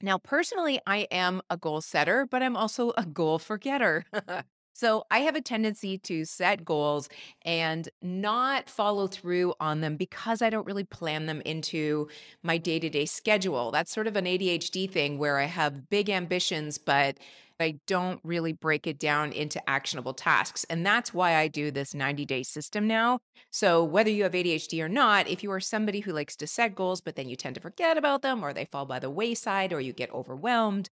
Now, 0.00 0.16
personally, 0.16 0.80
I 0.86 1.06
am 1.10 1.42
a 1.50 1.58
goal 1.58 1.82
setter, 1.82 2.24
but 2.24 2.42
I'm 2.42 2.56
also 2.56 2.94
a 2.96 3.04
goal 3.04 3.38
forgetter. 3.38 4.06
So 4.78 5.02
I 5.10 5.20
have 5.22 5.34
a 5.34 5.40
tendency 5.40 5.98
to 5.98 6.24
set 6.24 6.64
goals 6.64 7.08
and 7.42 7.88
not 8.00 8.70
follow 8.70 9.08
through 9.08 9.54
on 9.58 9.80
them 9.80 9.96
because 9.96 10.40
I 10.40 10.50
don't 10.50 10.66
really 10.66 10.84
plan 10.84 11.26
them 11.26 11.40
into 11.40 12.08
my 12.44 12.58
day 12.58 12.78
to 12.78 12.88
day 12.88 13.04
schedule. 13.04 13.72
That's 13.72 13.90
sort 13.90 14.06
of 14.06 14.14
an 14.14 14.28
ADHD 14.28 14.86
thing 14.86 15.18
where 15.18 15.38
I 15.40 15.46
have 15.46 15.90
big 15.90 16.08
ambitions, 16.08 16.78
but 16.78 17.18
I 17.58 17.80
don't 17.88 18.20
really 18.22 18.52
break 18.52 18.86
it 18.86 19.00
down 19.00 19.32
into 19.32 19.60
actionable 19.68 20.14
tasks. 20.14 20.62
And 20.70 20.86
that's 20.86 21.12
why 21.12 21.34
I 21.34 21.48
do 21.48 21.72
this 21.72 21.92
90 21.92 22.24
day 22.24 22.44
system 22.44 22.86
now. 22.86 23.18
So, 23.50 23.82
whether 23.82 24.10
you 24.10 24.22
have 24.22 24.36
ADHD 24.36 24.80
or 24.80 24.88
not, 24.88 25.26
if 25.26 25.42
you 25.42 25.50
are 25.50 25.58
somebody 25.58 25.98
who 25.98 26.12
likes 26.12 26.36
to 26.36 26.46
set 26.46 26.76
goals, 26.76 27.00
but 27.00 27.16
then 27.16 27.28
you 27.28 27.34
tend 27.34 27.56
to 27.56 27.60
forget 27.60 27.96
about 27.98 28.22
them 28.22 28.44
or 28.44 28.52
they 28.52 28.66
fall 28.66 28.86
by 28.86 29.00
the 29.00 29.10
wayside 29.10 29.72
or 29.72 29.80
you 29.80 29.92
get 29.92 30.12
overwhelmed, 30.12 30.88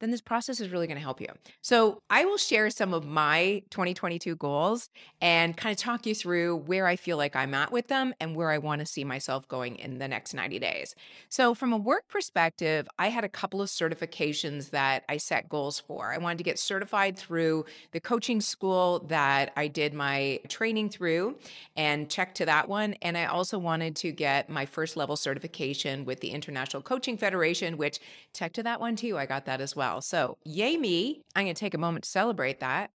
then 0.00 0.10
this 0.10 0.20
process 0.20 0.60
is 0.60 0.70
really 0.70 0.86
going 0.86 0.96
to 0.96 1.02
help 1.02 1.20
you. 1.20 1.28
So, 1.60 2.02
I 2.10 2.24
will 2.24 2.36
share 2.36 2.70
some 2.70 2.94
of 2.94 3.04
my 3.04 3.62
2022 3.70 4.36
goals 4.36 4.88
and 5.20 5.56
kind 5.56 5.72
of 5.72 5.78
talk 5.78 6.06
you 6.06 6.14
through 6.14 6.56
where 6.56 6.86
I 6.86 6.96
feel 6.96 7.16
like 7.16 7.34
I'm 7.34 7.54
at 7.54 7.72
with 7.72 7.88
them 7.88 8.14
and 8.20 8.36
where 8.36 8.50
I 8.50 8.58
want 8.58 8.80
to 8.80 8.86
see 8.86 9.04
myself 9.04 9.48
going 9.48 9.76
in 9.76 9.98
the 9.98 10.08
next 10.08 10.34
90 10.34 10.58
days. 10.58 10.94
So, 11.28 11.54
from 11.54 11.72
a 11.72 11.76
work 11.76 12.08
perspective, 12.08 12.86
I 12.98 13.08
had 13.08 13.24
a 13.24 13.28
couple 13.28 13.60
of 13.60 13.68
certifications 13.68 14.70
that 14.70 15.04
I 15.08 15.16
set 15.16 15.48
goals 15.48 15.80
for. 15.80 16.12
I 16.12 16.18
wanted 16.18 16.38
to 16.38 16.44
get 16.44 16.58
certified 16.58 17.18
through 17.18 17.64
the 17.92 18.00
coaching 18.00 18.40
school 18.40 19.00
that 19.08 19.52
I 19.56 19.68
did 19.68 19.94
my 19.94 20.40
training 20.48 20.90
through 20.90 21.36
and 21.76 22.08
check 22.08 22.34
to 22.36 22.46
that 22.46 22.68
one. 22.68 22.94
And 23.02 23.18
I 23.18 23.24
also 23.24 23.58
wanted 23.58 23.96
to 23.96 24.12
get 24.12 24.48
my 24.48 24.66
first 24.66 24.96
level 24.96 25.16
certification 25.16 26.04
with 26.04 26.20
the 26.20 26.30
International 26.30 26.82
Coaching 26.82 27.16
Federation, 27.16 27.76
which 27.76 27.98
check 28.32 28.52
to 28.54 28.62
that 28.62 28.80
one 28.80 28.96
too. 28.96 29.18
I 29.18 29.26
got 29.26 29.44
that 29.46 29.60
as 29.60 29.74
well 29.74 29.87
well. 29.88 30.00
So, 30.00 30.38
yay 30.44 30.76
me. 30.76 31.22
I'm 31.34 31.44
going 31.44 31.54
to 31.54 31.58
take 31.58 31.74
a 31.74 31.78
moment 31.78 32.04
to 32.04 32.10
celebrate 32.10 32.60
that. 32.60 32.90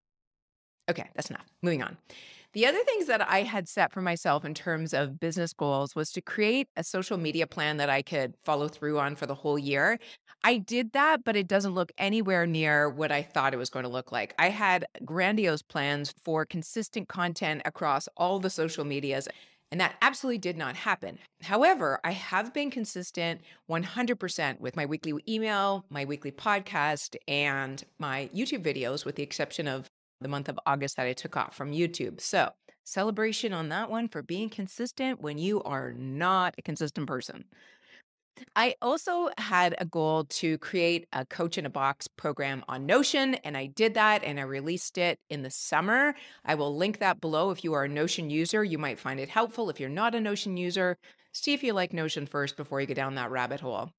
Okay, 0.90 1.10
that's 1.16 1.30
enough. 1.30 1.46
Moving 1.62 1.82
on. 1.82 1.98
The 2.54 2.68
other 2.68 2.84
things 2.84 3.08
that 3.08 3.28
I 3.28 3.42
had 3.42 3.68
set 3.68 3.92
for 3.92 4.02
myself 4.02 4.46
in 4.46 4.54
terms 4.54 4.94
of 4.94 5.20
business 5.20 5.54
goals 5.54 5.96
was 5.96 6.12
to 6.12 6.22
create 6.22 6.68
a 6.78 6.84
social 6.84 7.18
media 7.18 7.48
plan 7.48 7.78
that 7.78 7.90
I 7.90 8.04
could 8.04 8.36
follow 8.46 8.68
through 8.68 9.00
on 9.00 9.16
for 9.16 9.26
the 9.26 9.34
whole 9.34 9.58
year. 9.58 9.98
I 10.44 10.58
did 10.58 10.92
that, 10.92 11.24
but 11.24 11.36
it 11.36 11.48
doesn't 11.48 11.74
look 11.74 11.92
anywhere 11.98 12.46
near 12.46 12.90
what 12.90 13.12
I 13.12 13.24
thought 13.24 13.56
it 13.56 13.58
was 13.58 13.72
going 13.72 13.84
to 13.84 13.90
look 13.90 14.12
like. 14.12 14.36
I 14.38 14.50
had 14.50 14.86
grandiose 15.04 15.64
plans 15.64 16.14
for 16.24 16.46
consistent 16.46 17.08
content 17.08 17.64
across 17.66 18.08
all 18.18 18.40
the 18.40 18.52
social 18.52 18.86
medias. 18.86 19.28
And 19.74 19.82
that 19.82 19.96
absolutely 20.04 20.38
did 20.38 20.56
not 20.56 20.76
happen. 20.76 21.18
However, 21.42 22.00
I 22.04 22.12
have 22.12 22.54
been 22.54 22.70
consistent 22.70 23.42
100% 23.68 24.60
with 24.60 24.76
my 24.76 24.86
weekly 24.86 25.16
email, 25.28 25.84
my 25.90 26.06
weekly 26.06 26.32
podcast, 26.32 27.16
and 27.28 27.84
my 27.98 28.30
YouTube 28.36 28.64
videos, 28.64 29.04
with 29.04 29.16
the 29.16 29.24
exception 29.24 29.68
of 29.68 29.90
the 30.22 30.28
month 30.28 30.48
of 30.48 30.60
August 30.68 30.96
that 30.98 31.08
I 31.08 31.14
took 31.14 31.36
off 31.36 31.56
from 31.56 31.72
YouTube. 31.72 32.22
So, 32.22 32.52
celebration 32.84 33.52
on 33.52 33.70
that 33.70 33.90
one 33.90 34.10
for 34.10 34.22
being 34.22 34.52
consistent 34.52 35.22
when 35.22 35.40
you 35.40 35.64
are 35.64 35.92
not 35.94 36.54
a 36.60 36.62
consistent 36.62 37.08
person. 37.08 37.46
I 38.56 38.76
also 38.82 39.30
had 39.38 39.76
a 39.80 39.86
goal 39.86 40.26
to 40.26 40.58
create 40.60 41.08
a 41.14 41.26
coach 41.26 41.58
in 41.58 41.66
a 41.66 41.70
box 41.70 42.08
program 42.08 42.64
on 42.68 42.86
Notion, 42.86 43.36
and 43.36 43.56
I 43.58 43.68
did 43.68 43.94
that 43.96 44.24
and 44.24 44.40
I 44.40 44.44
released 44.44 44.98
it 44.98 45.20
in 45.30 45.44
the 45.44 45.52
summer. 45.52 46.16
I 46.46 46.56
will 46.56 46.76
link 46.76 47.00
that 47.00 47.22
below. 47.22 47.52
If 47.52 47.64
you 47.64 47.74
are 47.74 47.84
a 47.86 47.90
Notion 47.90 48.30
user, 48.30 48.64
you 48.64 48.78
might 48.78 49.00
find 49.00 49.20
it 49.20 49.30
helpful. 49.30 49.70
If 49.70 49.80
you're 49.80 49.90
not 49.90 50.16
a 50.16 50.20
Notion 50.20 50.58
user, 50.58 50.98
see 51.32 51.54
if 51.54 51.64
you 51.64 51.74
like 51.74 51.94
Notion 51.94 52.26
first 52.26 52.58
before 52.58 52.82
you 52.82 52.88
go 52.88 52.94
down 52.94 53.16
that 53.16 53.32
rabbit 53.32 53.60
hole. 53.62 53.92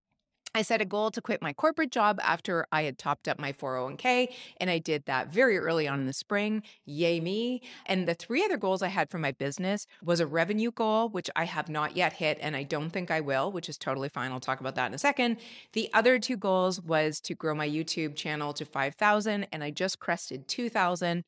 I 0.55 0.63
set 0.63 0.81
a 0.81 0.85
goal 0.85 1.11
to 1.11 1.21
quit 1.21 1.43
my 1.43 1.53
corporate 1.53 1.91
job 1.91 2.21
after 2.23 2.67
I 2.71 2.83
had 2.83 2.97
topped 2.97 3.27
up 3.27 3.41
my 3.41 3.53
401k, 3.53 4.29
and 4.59 4.71
I 4.71 4.79
did 4.79 5.05
that 5.07 5.33
very 5.33 5.59
early 5.59 5.89
on 5.89 6.01
in 6.01 6.07
the 6.07 6.13
spring. 6.13 6.63
Yay, 6.85 7.19
me. 7.21 7.63
And 7.87 8.07
the 8.07 8.15
three 8.15 8.45
other 8.45 8.57
goals 8.57 8.81
I 8.81 8.89
had 8.89 9.11
for 9.11 9.19
my 9.19 9.33
business 9.33 9.87
was 10.03 10.21
a 10.21 10.27
revenue 10.27 10.71
goal, 10.71 11.09
which 11.09 11.29
I 11.35 11.45
have 11.45 11.69
not 11.69 11.97
yet 11.97 12.15
hit, 12.15 12.39
and 12.41 12.55
I 12.55 12.63
don't 12.63 12.91
think 12.91 13.11
I 13.11 13.21
will, 13.21 13.51
which 13.51 13.69
is 13.69 13.77
totally 13.77 14.09
fine. 14.09 14.31
I'll 14.31 14.39
talk 14.41 14.61
about 14.61 14.77
that 14.77 14.87
in 14.87 14.95
a 14.95 14.99
second. 14.99 15.39
The 15.73 15.91
other 15.93 16.19
two 16.21 16.37
goals 16.37 16.81
was 16.81 17.21
to 17.23 17.35
grow 17.35 17.55
my 17.55 17.69
YouTube 17.69 18.15
channel 18.15 18.53
to 18.55 18.65
5,000, 18.65 19.49
and 19.53 19.65
I 19.65 19.71
just 19.71 19.99
crested 19.99 20.47
2,000. 20.47 21.25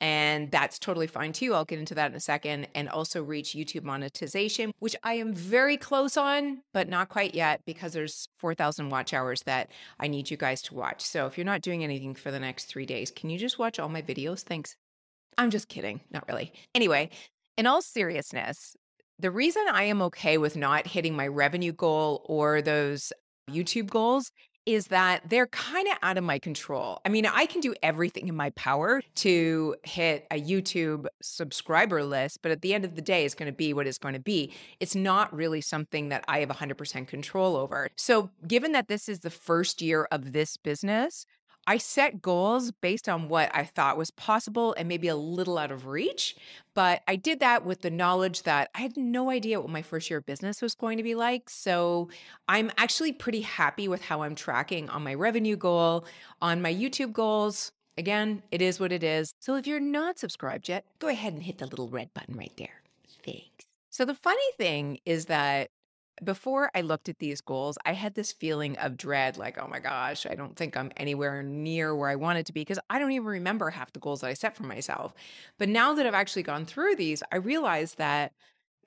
And 0.00 0.50
that's 0.50 0.78
totally 0.78 1.06
fine 1.06 1.32
too. 1.32 1.54
I'll 1.54 1.64
get 1.64 1.78
into 1.78 1.94
that 1.94 2.10
in 2.10 2.16
a 2.16 2.20
second. 2.20 2.68
And 2.74 2.88
also 2.88 3.22
reach 3.22 3.52
YouTube 3.52 3.84
monetization, 3.84 4.72
which 4.78 4.96
I 5.02 5.14
am 5.14 5.34
very 5.34 5.76
close 5.76 6.16
on, 6.16 6.62
but 6.72 6.88
not 6.88 7.08
quite 7.08 7.34
yet 7.34 7.60
because 7.66 7.92
there's 7.92 8.28
4,000 8.38 8.88
watch 8.88 9.12
hours 9.12 9.42
that 9.42 9.70
I 9.98 10.08
need 10.08 10.30
you 10.30 10.36
guys 10.36 10.62
to 10.62 10.74
watch. 10.74 11.02
So 11.02 11.26
if 11.26 11.36
you're 11.36 11.44
not 11.44 11.60
doing 11.60 11.84
anything 11.84 12.14
for 12.14 12.30
the 12.30 12.40
next 12.40 12.64
three 12.64 12.86
days, 12.86 13.10
can 13.10 13.30
you 13.30 13.38
just 13.38 13.58
watch 13.58 13.78
all 13.78 13.88
my 13.88 14.02
videos? 14.02 14.40
Thanks. 14.40 14.76
I'm 15.36 15.50
just 15.50 15.68
kidding. 15.68 16.00
Not 16.10 16.26
really. 16.28 16.52
Anyway, 16.74 17.10
in 17.56 17.66
all 17.66 17.82
seriousness, 17.82 18.76
the 19.18 19.30
reason 19.30 19.66
I 19.70 19.84
am 19.84 20.00
okay 20.02 20.38
with 20.38 20.56
not 20.56 20.86
hitting 20.86 21.14
my 21.14 21.26
revenue 21.26 21.72
goal 21.72 22.24
or 22.26 22.62
those 22.62 23.12
YouTube 23.50 23.90
goals 23.90 24.32
is 24.66 24.88
that 24.88 25.28
they're 25.28 25.46
kind 25.48 25.88
of 25.88 25.94
out 26.02 26.18
of 26.18 26.24
my 26.24 26.38
control. 26.38 27.00
I 27.04 27.08
mean, 27.08 27.26
I 27.26 27.46
can 27.46 27.60
do 27.60 27.74
everything 27.82 28.28
in 28.28 28.36
my 28.36 28.50
power 28.50 29.02
to 29.16 29.76
hit 29.82 30.26
a 30.30 30.40
YouTube 30.40 31.06
subscriber 31.22 32.04
list, 32.04 32.40
but 32.42 32.52
at 32.52 32.62
the 32.62 32.74
end 32.74 32.84
of 32.84 32.94
the 32.94 33.02
day, 33.02 33.24
it's 33.24 33.34
going 33.34 33.50
to 33.50 33.56
be 33.56 33.72
what 33.72 33.86
it's 33.86 33.98
going 33.98 34.14
to 34.14 34.20
be. 34.20 34.52
It's 34.78 34.94
not 34.94 35.34
really 35.34 35.60
something 35.60 36.10
that 36.10 36.24
I 36.28 36.40
have 36.40 36.48
100% 36.48 37.06
control 37.06 37.56
over. 37.56 37.88
So, 37.96 38.30
given 38.46 38.72
that 38.72 38.88
this 38.88 39.08
is 39.08 39.20
the 39.20 39.30
first 39.30 39.82
year 39.82 40.06
of 40.10 40.32
this 40.32 40.56
business, 40.56 41.26
I 41.66 41.78
set 41.78 42.22
goals 42.22 42.70
based 42.70 43.08
on 43.08 43.28
what 43.28 43.50
I 43.54 43.64
thought 43.64 43.96
was 43.96 44.10
possible 44.10 44.74
and 44.76 44.88
maybe 44.88 45.08
a 45.08 45.16
little 45.16 45.58
out 45.58 45.70
of 45.70 45.86
reach. 45.86 46.36
But 46.74 47.02
I 47.06 47.16
did 47.16 47.40
that 47.40 47.64
with 47.64 47.82
the 47.82 47.90
knowledge 47.90 48.42
that 48.44 48.70
I 48.74 48.80
had 48.80 48.96
no 48.96 49.30
idea 49.30 49.60
what 49.60 49.70
my 49.70 49.82
first 49.82 50.10
year 50.10 50.18
of 50.18 50.26
business 50.26 50.62
was 50.62 50.74
going 50.74 50.96
to 50.96 51.02
be 51.02 51.14
like. 51.14 51.50
So 51.50 52.08
I'm 52.48 52.70
actually 52.76 53.12
pretty 53.12 53.42
happy 53.42 53.88
with 53.88 54.02
how 54.02 54.22
I'm 54.22 54.34
tracking 54.34 54.88
on 54.88 55.04
my 55.04 55.14
revenue 55.14 55.56
goal, 55.56 56.06
on 56.40 56.62
my 56.62 56.74
YouTube 56.74 57.12
goals. 57.12 57.72
Again, 57.98 58.42
it 58.50 58.62
is 58.62 58.80
what 58.80 58.92
it 58.92 59.02
is. 59.02 59.34
So 59.40 59.56
if 59.56 59.66
you're 59.66 59.80
not 59.80 60.18
subscribed 60.18 60.68
yet, 60.68 60.84
go 60.98 61.08
ahead 61.08 61.34
and 61.34 61.42
hit 61.42 61.58
the 61.58 61.66
little 61.66 61.88
red 61.88 62.14
button 62.14 62.36
right 62.36 62.52
there. 62.56 62.82
Thanks. 63.24 63.66
So 63.90 64.04
the 64.04 64.14
funny 64.14 64.40
thing 64.56 64.98
is 65.04 65.26
that 65.26 65.68
before 66.22 66.70
I 66.74 66.82
looked 66.82 67.08
at 67.08 67.18
these 67.18 67.40
goals, 67.40 67.78
I 67.84 67.92
had 67.92 68.14
this 68.14 68.32
feeling 68.32 68.76
of 68.78 68.96
dread 68.96 69.38
like, 69.38 69.58
oh 69.58 69.68
my 69.68 69.80
gosh, 69.80 70.26
I 70.26 70.34
don't 70.34 70.56
think 70.56 70.76
I'm 70.76 70.92
anywhere 70.96 71.42
near 71.42 71.94
where 71.94 72.10
I 72.10 72.16
wanted 72.16 72.46
to 72.46 72.52
be 72.52 72.60
because 72.60 72.78
I 72.90 72.98
don't 72.98 73.12
even 73.12 73.26
remember 73.26 73.70
half 73.70 73.92
the 73.92 74.00
goals 74.00 74.20
that 74.20 74.28
I 74.28 74.34
set 74.34 74.56
for 74.56 74.64
myself. 74.64 75.14
But 75.58 75.68
now 75.68 75.94
that 75.94 76.06
I've 76.06 76.14
actually 76.14 76.42
gone 76.42 76.66
through 76.66 76.96
these, 76.96 77.22
I 77.32 77.36
realize 77.36 77.94
that 77.94 78.32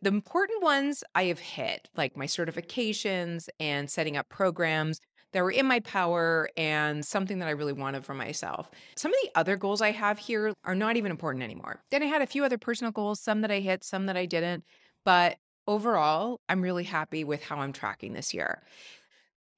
the 0.02 0.10
important 0.10 0.62
ones 0.62 1.04
I 1.16 1.26
have 1.26 1.40
hit, 1.40 1.90
like 1.96 2.18
my 2.18 2.26
certifications 2.26 3.48
and 3.60 3.90
setting 3.90 4.18
up 4.18 4.30
programs 4.30 5.00
that 5.32 5.42
were 5.42 5.52
in 5.52 5.66
my 5.66 5.80
power 5.80 6.50
and 6.56 7.04
something 7.04 7.40
that 7.40 7.48
I 7.48 7.52
really 7.52 7.74
wanted 7.74 8.06
for 8.06 8.14
myself. 8.14 8.70
Some 8.96 9.12
of 9.12 9.18
the 9.24 9.32
other 9.34 9.58
goals 9.58 9.82
I 9.82 9.92
have 9.92 10.20
here 10.20 10.54
are 10.64 10.76
not 10.76 10.98
even 10.98 11.10
important 11.10 11.44
anymore. 11.44 11.82
Then 11.90 12.04
I 12.04 12.08
had 12.08 12.22
a 12.22 12.28
few 12.28 12.44
other 12.44 12.58
personal 12.58 12.92
goals, 12.92 13.20
some 13.20 13.42
that 13.42 13.50
I 13.50 13.60
hit, 13.60 13.84
some 13.84 14.06
that 14.06 14.18
I 14.18 14.26
didn't. 14.26 14.64
But 15.04 15.38
overall, 15.68 16.40
I'm 16.50 16.62
really 16.62 16.84
happy 16.84 17.24
with 17.24 17.44
how 17.44 17.58
I'm 17.58 17.74
tracking 17.74 18.14
this 18.14 18.34
year. 18.34 18.64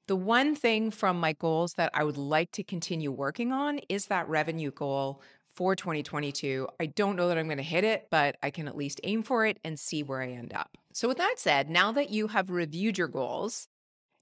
The 0.08 0.16
one 0.16 0.56
thing 0.56 0.92
from 0.92 1.20
my 1.20 1.34
goals 1.34 1.74
that 1.74 1.90
I 1.94 2.04
would 2.04 2.18
like 2.18 2.52
to 2.54 2.64
continue 2.64 3.12
working 3.12 3.52
on 3.52 3.80
is 3.90 4.06
that 4.08 4.30
revenue 4.30 4.72
goal 4.72 5.22
for 5.56 5.76
2022. 5.76 6.68
I 6.80 6.86
don't 6.86 7.16
know 7.16 7.28
that 7.28 7.38
I'm 7.38 7.48
going 7.48 7.58
to 7.58 7.64
hit 7.64 7.84
it, 7.84 8.08
but 8.12 8.36
I 8.44 8.52
can 8.52 8.68
at 8.68 8.78
least 8.78 9.02
aim 9.04 9.24
for 9.24 9.46
it 9.46 9.58
and 9.64 9.80
see 9.80 10.04
where 10.04 10.22
I 10.22 10.30
end 10.30 10.54
up. 10.54 10.78
So, 10.94 11.08
with 11.08 11.18
that 11.18 11.36
said, 11.38 11.70
now 11.70 11.92
that 11.94 12.12
you 12.12 12.28
have 12.28 12.50
reviewed 12.50 12.98
your 12.98 13.08
goals, 13.08 13.68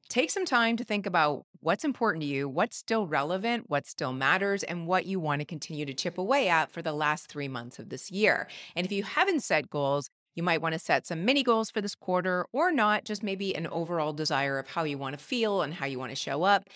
take 0.09 0.31
some 0.31 0.45
time 0.45 0.77
to 0.77 0.83
think 0.83 1.05
about 1.05 1.45
what's 1.59 1.83
important 1.83 2.21
to 2.21 2.27
you, 2.27 2.47
what's 2.47 2.77
still 2.77 3.07
relevant, 3.07 3.69
what 3.69 3.85
still 3.85 4.13
matters, 4.13 4.63
and 4.63 4.87
what 4.87 5.05
you 5.05 5.19
want 5.19 5.41
to 5.41 5.45
continue 5.45 5.85
to 5.85 5.93
chip 5.93 6.17
away 6.17 6.47
at 6.49 6.71
for 6.71 6.81
the 6.81 6.93
last 6.93 7.27
three 7.27 7.47
months 7.47 7.79
of 7.79 7.89
this 7.89 8.11
year. 8.11 8.47
And 8.75 8.85
if 8.85 8.91
you 8.91 9.03
haven't 9.03 9.41
set 9.43 9.69
goals, 9.69 10.09
you 10.35 10.43
might 10.43 10.61
want 10.61 10.73
to 10.73 10.79
set 10.79 11.07
some 11.07 11.25
mini 11.25 11.43
goals 11.43 11.69
for 11.69 11.81
this 11.81 11.95
quarter 11.95 12.45
or 12.51 12.71
not, 12.71 13.05
just 13.05 13.23
maybe 13.23 13.55
an 13.55 13.67
overall 13.67 14.13
desire 14.13 14.59
of 14.59 14.67
how 14.67 14.83
you 14.83 14.97
want 14.97 15.17
to 15.17 15.23
feel 15.23 15.61
and 15.61 15.73
how 15.73 15.85
you 15.85 15.99
want 15.99 16.11
to 16.11 16.15
show 16.15 16.43
up. 16.43 16.69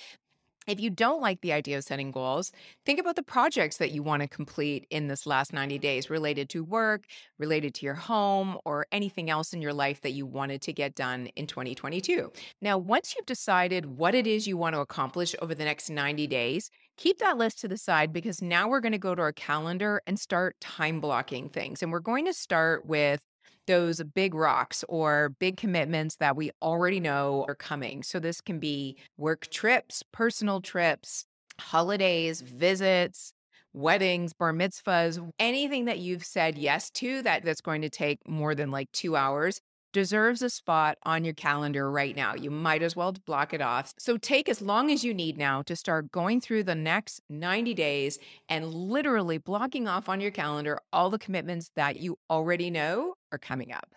If 0.68 0.82
you 0.82 0.90
don't 0.90 1.22
like 1.22 1.40
the 1.40 1.54
idea 1.54 1.78
of 1.78 1.86
setting 1.86 2.12
goals, 2.12 2.52
think 2.86 3.00
about 3.00 3.16
the 3.16 3.24
projects 3.24 3.78
that 3.78 3.92
you 3.92 4.04
want 4.04 4.22
to 4.22 4.28
complete 4.28 4.86
in 4.90 5.08
this 5.08 5.26
last 5.26 5.54
90 5.54 5.80
days 5.80 6.10
related 6.10 6.50
to 6.50 6.64
work, 6.64 7.06
related 7.40 7.74
to 7.76 7.86
your 7.86 7.96
home, 7.96 8.58
or 8.66 8.86
anything 8.92 9.30
else 9.30 9.54
in 9.54 9.62
your 9.62 9.74
life 9.74 10.02
that 10.02 10.12
you 10.12 10.26
wanted 10.26 10.62
to 10.64 10.74
get 10.74 10.94
done 10.94 11.28
in 11.38 11.48
2022. 11.48 12.34
Now, 12.62 12.78
once 12.78 13.16
you've 13.16 13.26
decided 13.26 13.86
what 13.86 14.14
it 14.14 14.28
is 14.28 14.46
you 14.46 14.58
want 14.58 14.76
to 14.76 14.82
accomplish 14.82 15.34
over 15.42 15.56
the 15.56 15.64
next 15.64 15.90
90 15.90 16.28
days, 16.28 16.70
keep 16.98 17.20
that 17.20 17.38
list 17.38 17.62
to 17.62 17.70
the 17.70 17.78
side 17.78 18.12
because 18.12 18.42
now 18.42 18.68
we're 18.68 18.82
going 18.82 18.92
to 18.92 18.98
go 18.98 19.16
to 19.16 19.22
our 19.22 19.32
calendar 19.32 20.02
and 20.06 20.20
start 20.20 20.60
time 20.60 21.00
blocking 21.00 21.48
things. 21.48 21.82
And 21.82 21.94
we're 21.94 22.02
going 22.02 22.26
to 22.26 22.34
start 22.34 22.86
with 22.86 23.22
those 23.68 24.02
big 24.04 24.34
rocks 24.34 24.84
or 24.90 25.36
big 25.40 25.58
commitments 25.58 26.16
that 26.16 26.36
we 26.36 26.52
already 26.62 27.00
know 27.00 27.46
are 27.48 27.56
coming. 27.56 28.04
So 28.04 28.20
this 28.20 28.42
can 28.42 28.60
be 28.60 28.98
work 29.18 29.48
trips, 29.52 30.04
personal 30.12 30.62
trips, 30.62 31.26
holidays, 31.60 32.42
visits, 32.42 33.34
weddings, 33.74 34.34
bar 34.34 34.54
mitzvahs, 34.54 35.20
anything 35.38 35.86
that 35.86 36.00
you've 36.00 36.26
said 36.26 36.58
yes 36.58 36.90
to 36.92 37.22
that 37.22 37.44
that's 37.44 37.62
going 37.62 37.82
to 37.84 37.90
take 37.90 38.28
more 38.28 38.56
than 38.56 38.72
like 38.72 38.92
2 38.94 39.16
hours 39.16 39.62
deserves 39.98 40.44
a 40.44 40.50
spot 40.52 40.96
on 41.02 41.26
your 41.26 41.34
calendar 41.34 41.90
right 41.90 42.16
now. 42.16 42.36
You 42.36 42.52
might 42.52 42.84
as 42.84 42.96
well 42.96 43.14
block 43.26 43.52
it 43.52 43.62
off. 43.62 43.96
So 43.98 44.16
take 44.16 44.48
as 44.48 44.62
long 44.62 44.92
as 44.92 45.04
you 45.04 45.12
need 45.12 45.40
now 45.40 45.64
to 45.64 45.76
start 45.76 46.12
going 46.12 46.40
through 46.40 46.66
the 46.66 46.76
next 46.76 47.20
90 47.32 47.74
days 47.74 48.20
and 48.48 48.72
literally 48.72 49.40
blocking 49.40 49.88
off 49.88 50.08
on 50.08 50.22
your 50.22 50.30
calendar 50.30 50.78
all 50.94 51.10
the 51.10 51.18
commitments 51.18 51.72
that 51.76 51.98
you 51.98 52.20
already 52.30 52.70
know 52.70 53.16
are 53.32 53.40
coming 53.40 53.72
up. 53.72 53.90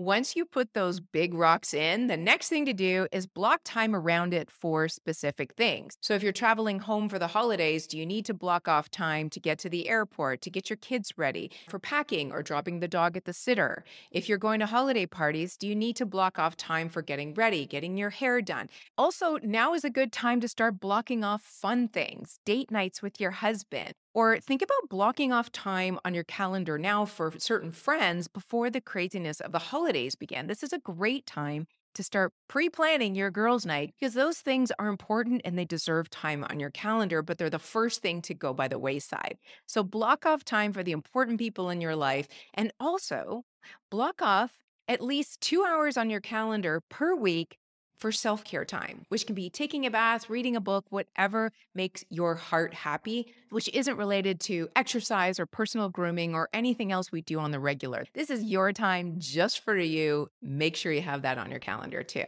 Once 0.00 0.36
you 0.36 0.44
put 0.44 0.74
those 0.74 1.00
big 1.00 1.34
rocks 1.34 1.74
in, 1.74 2.06
the 2.06 2.16
next 2.16 2.48
thing 2.48 2.64
to 2.64 2.72
do 2.72 3.08
is 3.10 3.26
block 3.26 3.60
time 3.64 3.96
around 3.96 4.32
it 4.32 4.48
for 4.48 4.86
specific 4.86 5.52
things. 5.54 5.96
So, 6.00 6.14
if 6.14 6.22
you're 6.22 6.30
traveling 6.30 6.78
home 6.78 7.08
for 7.08 7.18
the 7.18 7.26
holidays, 7.26 7.88
do 7.88 7.98
you 7.98 8.06
need 8.06 8.24
to 8.26 8.32
block 8.32 8.68
off 8.68 8.92
time 8.92 9.28
to 9.30 9.40
get 9.40 9.58
to 9.58 9.68
the 9.68 9.88
airport, 9.88 10.40
to 10.42 10.50
get 10.50 10.70
your 10.70 10.76
kids 10.76 11.14
ready 11.16 11.50
for 11.68 11.80
packing 11.80 12.30
or 12.30 12.44
dropping 12.44 12.78
the 12.78 12.86
dog 12.86 13.16
at 13.16 13.24
the 13.24 13.32
sitter? 13.32 13.82
If 14.12 14.28
you're 14.28 14.38
going 14.38 14.60
to 14.60 14.66
holiday 14.66 15.04
parties, 15.04 15.56
do 15.56 15.66
you 15.66 15.74
need 15.74 15.96
to 15.96 16.06
block 16.06 16.38
off 16.38 16.56
time 16.56 16.88
for 16.88 17.02
getting 17.02 17.34
ready, 17.34 17.66
getting 17.66 17.96
your 17.96 18.10
hair 18.10 18.40
done? 18.40 18.68
Also, 18.96 19.38
now 19.42 19.74
is 19.74 19.82
a 19.82 19.90
good 19.90 20.12
time 20.12 20.40
to 20.42 20.46
start 20.46 20.78
blocking 20.78 21.24
off 21.24 21.42
fun 21.42 21.88
things, 21.88 22.38
date 22.44 22.70
nights 22.70 23.02
with 23.02 23.20
your 23.20 23.32
husband, 23.32 23.94
or 24.18 24.40
think 24.40 24.62
about 24.62 24.88
blocking 24.88 25.32
off 25.32 25.52
time 25.52 25.96
on 26.04 26.12
your 26.12 26.24
calendar 26.24 26.76
now 26.76 27.04
for 27.04 27.32
certain 27.38 27.70
friends 27.70 28.26
before 28.26 28.68
the 28.68 28.80
craziness 28.80 29.38
of 29.38 29.52
the 29.52 29.60
holidays 29.60 30.16
begin. 30.16 30.48
This 30.48 30.64
is 30.64 30.72
a 30.72 30.80
great 30.80 31.24
time 31.24 31.68
to 31.94 32.02
start 32.02 32.32
pre 32.48 32.68
planning 32.68 33.14
your 33.14 33.30
girls' 33.30 33.64
night 33.64 33.94
because 33.94 34.14
those 34.14 34.38
things 34.38 34.72
are 34.80 34.88
important 34.88 35.42
and 35.44 35.56
they 35.56 35.64
deserve 35.64 36.10
time 36.10 36.44
on 36.50 36.58
your 36.58 36.72
calendar, 36.72 37.22
but 37.22 37.38
they're 37.38 37.48
the 37.48 37.60
first 37.60 38.02
thing 38.02 38.20
to 38.22 38.34
go 38.34 38.52
by 38.52 38.66
the 38.66 38.76
wayside. 38.76 39.38
So 39.66 39.84
block 39.84 40.26
off 40.26 40.44
time 40.44 40.72
for 40.72 40.82
the 40.82 40.90
important 40.90 41.38
people 41.38 41.70
in 41.70 41.80
your 41.80 41.94
life 41.94 42.26
and 42.54 42.72
also 42.80 43.44
block 43.88 44.20
off 44.20 44.50
at 44.88 45.00
least 45.00 45.40
two 45.40 45.62
hours 45.62 45.96
on 45.96 46.10
your 46.10 46.20
calendar 46.20 46.82
per 46.90 47.14
week 47.14 47.56
for 47.98 48.12
self 48.12 48.44
care 48.44 48.64
time, 48.64 49.04
which 49.08 49.26
can 49.26 49.34
be 49.34 49.50
taking 49.50 49.86
a 49.86 49.90
bath, 49.90 50.30
reading 50.30 50.56
a 50.56 50.60
book, 50.60 50.86
whatever 50.90 51.52
makes 51.74 52.04
your 52.08 52.34
heart 52.34 52.74
happy, 52.74 53.32
which 53.50 53.68
isn't 53.74 53.96
related 53.96 54.40
to 54.40 54.68
exercise 54.76 55.38
or 55.38 55.46
personal 55.46 55.88
grooming 55.88 56.34
or 56.34 56.48
anything 56.52 56.92
else 56.92 57.12
we 57.12 57.20
do 57.20 57.38
on 57.38 57.50
the 57.50 57.60
regular. 57.60 58.04
This 58.14 58.30
is 58.30 58.44
your 58.44 58.72
time 58.72 59.16
just 59.18 59.64
for 59.64 59.76
you. 59.76 60.30
Make 60.42 60.76
sure 60.76 60.92
you 60.92 61.02
have 61.02 61.22
that 61.22 61.38
on 61.38 61.50
your 61.50 61.60
calendar 61.60 62.02
too. 62.02 62.24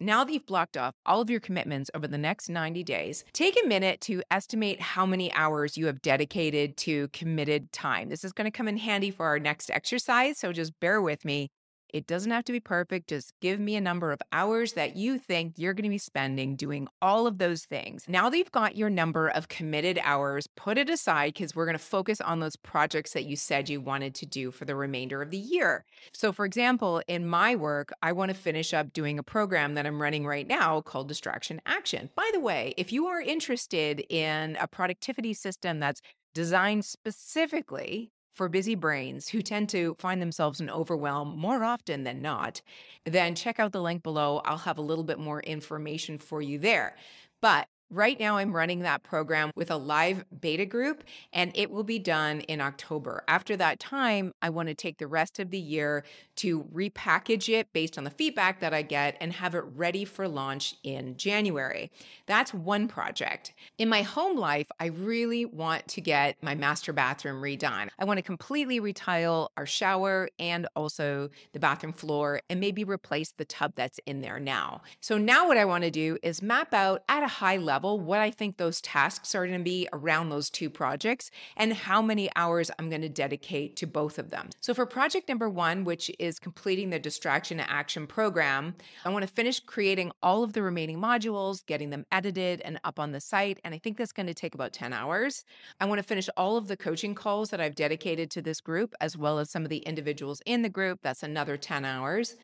Now 0.00 0.22
that 0.22 0.32
you've 0.32 0.46
blocked 0.46 0.76
off 0.76 0.94
all 1.04 1.20
of 1.20 1.28
your 1.28 1.40
commitments 1.40 1.90
over 1.92 2.06
the 2.06 2.18
next 2.18 2.48
90 2.48 2.84
days, 2.84 3.24
take 3.32 3.58
a 3.60 3.66
minute 3.66 4.00
to 4.02 4.22
estimate 4.30 4.80
how 4.80 5.04
many 5.04 5.32
hours 5.32 5.76
you 5.76 5.86
have 5.86 6.02
dedicated 6.02 6.76
to 6.78 7.08
committed 7.08 7.72
time. 7.72 8.08
This 8.08 8.22
is 8.22 8.32
going 8.32 8.44
to 8.44 8.56
come 8.56 8.68
in 8.68 8.76
handy 8.76 9.10
for 9.10 9.26
our 9.26 9.40
next 9.40 9.70
exercise, 9.70 10.38
so 10.38 10.52
just 10.52 10.78
bear 10.78 11.02
with 11.02 11.24
me. 11.24 11.50
It 11.92 12.06
doesn't 12.06 12.30
have 12.30 12.44
to 12.44 12.52
be 12.52 12.60
perfect. 12.60 13.08
Just 13.08 13.32
give 13.40 13.58
me 13.58 13.76
a 13.76 13.80
number 13.80 14.12
of 14.12 14.20
hours 14.32 14.74
that 14.74 14.96
you 14.96 15.18
think 15.18 15.54
you're 15.56 15.72
going 15.72 15.84
to 15.84 15.88
be 15.88 15.98
spending 15.98 16.56
doing 16.56 16.88
all 17.00 17.26
of 17.26 17.38
those 17.38 17.64
things. 17.64 18.04
Now 18.08 18.28
that 18.28 18.36
you've 18.36 18.52
got 18.52 18.76
your 18.76 18.90
number 18.90 19.28
of 19.28 19.48
committed 19.48 19.98
hours, 20.02 20.46
put 20.56 20.78
it 20.78 20.90
aside 20.90 21.34
because 21.34 21.54
we're 21.54 21.64
going 21.64 21.78
to 21.78 21.82
focus 21.82 22.20
on 22.20 22.40
those 22.40 22.56
projects 22.56 23.12
that 23.12 23.24
you 23.24 23.36
said 23.36 23.68
you 23.68 23.80
wanted 23.80 24.14
to 24.16 24.26
do 24.26 24.50
for 24.50 24.64
the 24.64 24.74
remainder 24.74 25.22
of 25.22 25.30
the 25.30 25.38
year. 25.38 25.84
So, 26.12 26.32
for 26.32 26.44
example, 26.44 27.02
in 27.08 27.26
my 27.26 27.56
work, 27.56 27.92
I 28.02 28.12
want 28.12 28.30
to 28.30 28.36
finish 28.36 28.74
up 28.74 28.92
doing 28.92 29.18
a 29.18 29.22
program 29.22 29.74
that 29.74 29.86
I'm 29.86 30.02
running 30.02 30.26
right 30.26 30.46
now 30.46 30.80
called 30.80 31.08
Distraction 31.08 31.60
Action. 31.66 32.10
By 32.14 32.30
the 32.32 32.40
way, 32.40 32.74
if 32.76 32.92
you 32.92 33.06
are 33.06 33.20
interested 33.20 34.04
in 34.08 34.56
a 34.60 34.66
productivity 34.66 35.32
system 35.32 35.80
that's 35.80 36.02
designed 36.34 36.84
specifically 36.84 38.12
for 38.38 38.48
busy 38.48 38.76
brains 38.76 39.28
who 39.28 39.42
tend 39.42 39.68
to 39.68 39.96
find 39.98 40.22
themselves 40.22 40.60
in 40.60 40.70
overwhelm 40.70 41.36
more 41.36 41.64
often 41.64 42.04
than 42.04 42.22
not, 42.22 42.62
then 43.04 43.34
check 43.34 43.58
out 43.58 43.72
the 43.72 43.82
link 43.82 44.04
below. 44.04 44.40
I'll 44.44 44.58
have 44.58 44.78
a 44.78 44.82
little 44.82 45.02
bit 45.02 45.18
more 45.18 45.40
information 45.40 46.18
for 46.18 46.40
you 46.40 46.56
there. 46.58 46.94
But 47.42 47.66
Right 47.90 48.20
now, 48.20 48.36
I'm 48.36 48.54
running 48.54 48.80
that 48.80 49.02
program 49.02 49.50
with 49.54 49.70
a 49.70 49.76
live 49.78 50.22
beta 50.42 50.66
group, 50.66 51.04
and 51.32 51.52
it 51.54 51.70
will 51.70 51.84
be 51.84 51.98
done 51.98 52.40
in 52.42 52.60
October. 52.60 53.24
After 53.26 53.56
that 53.56 53.80
time, 53.80 54.34
I 54.42 54.50
want 54.50 54.68
to 54.68 54.74
take 54.74 54.98
the 54.98 55.06
rest 55.06 55.38
of 55.38 55.50
the 55.50 55.58
year 55.58 56.04
to 56.36 56.64
repackage 56.64 57.48
it 57.48 57.72
based 57.72 57.96
on 57.96 58.04
the 58.04 58.10
feedback 58.10 58.60
that 58.60 58.74
I 58.74 58.82
get 58.82 59.16
and 59.22 59.32
have 59.32 59.54
it 59.54 59.64
ready 59.74 60.04
for 60.04 60.28
launch 60.28 60.74
in 60.84 61.16
January. 61.16 61.90
That's 62.26 62.52
one 62.52 62.88
project. 62.88 63.54
In 63.78 63.88
my 63.88 64.02
home 64.02 64.36
life, 64.36 64.70
I 64.78 64.86
really 64.86 65.46
want 65.46 65.88
to 65.88 66.02
get 66.02 66.36
my 66.42 66.54
master 66.54 66.92
bathroom 66.92 67.42
redone. 67.42 67.88
I 67.98 68.04
want 68.04 68.18
to 68.18 68.22
completely 68.22 68.80
retile 68.80 69.50
our 69.56 69.66
shower 69.66 70.28
and 70.38 70.68
also 70.76 71.30
the 71.54 71.58
bathroom 71.58 71.94
floor 71.94 72.42
and 72.50 72.60
maybe 72.60 72.84
replace 72.84 73.32
the 73.32 73.46
tub 73.46 73.72
that's 73.76 73.98
in 74.04 74.20
there 74.20 74.38
now. 74.38 74.82
So, 75.00 75.16
now 75.16 75.48
what 75.48 75.56
I 75.56 75.64
want 75.64 75.84
to 75.84 75.90
do 75.90 76.18
is 76.22 76.42
map 76.42 76.74
out 76.74 77.02
at 77.08 77.22
a 77.22 77.28
high 77.28 77.56
level 77.56 77.77
level 77.78 78.00
what 78.00 78.18
I 78.18 78.32
think 78.32 78.56
those 78.56 78.80
tasks 78.80 79.36
are 79.36 79.46
going 79.46 79.60
to 79.60 79.62
be 79.62 79.88
around 79.92 80.30
those 80.30 80.50
two 80.50 80.68
projects 80.68 81.30
and 81.56 81.72
how 81.72 82.02
many 82.02 82.28
hours 82.34 82.72
I'm 82.76 82.90
going 82.90 83.02
to 83.02 83.08
dedicate 83.08 83.76
to 83.76 83.86
both 83.86 84.18
of 84.18 84.30
them. 84.30 84.48
So, 84.60 84.74
for 84.74 84.84
project 84.84 85.28
number 85.28 85.48
one, 85.48 85.84
which 85.84 86.10
is 86.18 86.40
completing 86.40 86.90
the 86.90 86.98
distraction 86.98 87.60
action 87.60 88.08
program, 88.08 88.74
I 89.04 89.10
want 89.10 89.22
to 89.22 89.32
finish 89.32 89.60
creating 89.60 90.10
all 90.24 90.42
of 90.42 90.54
the 90.54 90.62
remaining 90.62 90.98
modules, 90.98 91.64
getting 91.66 91.90
them 91.90 92.04
edited 92.10 92.60
and 92.62 92.80
up 92.82 92.98
on 92.98 93.12
the 93.12 93.20
site. 93.20 93.60
And 93.62 93.72
I 93.72 93.78
think 93.78 93.96
that's 93.96 94.12
going 94.12 94.26
to 94.26 94.34
take 94.34 94.56
about 94.56 94.72
10 94.72 94.92
hours. 94.92 95.44
I 95.78 95.84
want 95.84 96.00
to 96.00 96.02
finish 96.02 96.28
all 96.36 96.56
of 96.56 96.66
the 96.66 96.76
coaching 96.76 97.14
calls 97.14 97.50
that 97.50 97.60
I've 97.60 97.76
dedicated 97.76 98.28
to 98.32 98.42
this 98.42 98.60
group, 98.60 98.92
as 99.00 99.16
well 99.16 99.38
as 99.38 99.50
some 99.50 99.62
of 99.62 99.68
the 99.68 99.78
individuals 99.78 100.42
in 100.46 100.62
the 100.62 100.68
group. 100.68 100.98
That's 101.02 101.22
another 101.22 101.56
10 101.56 101.84
hours. 101.84 102.34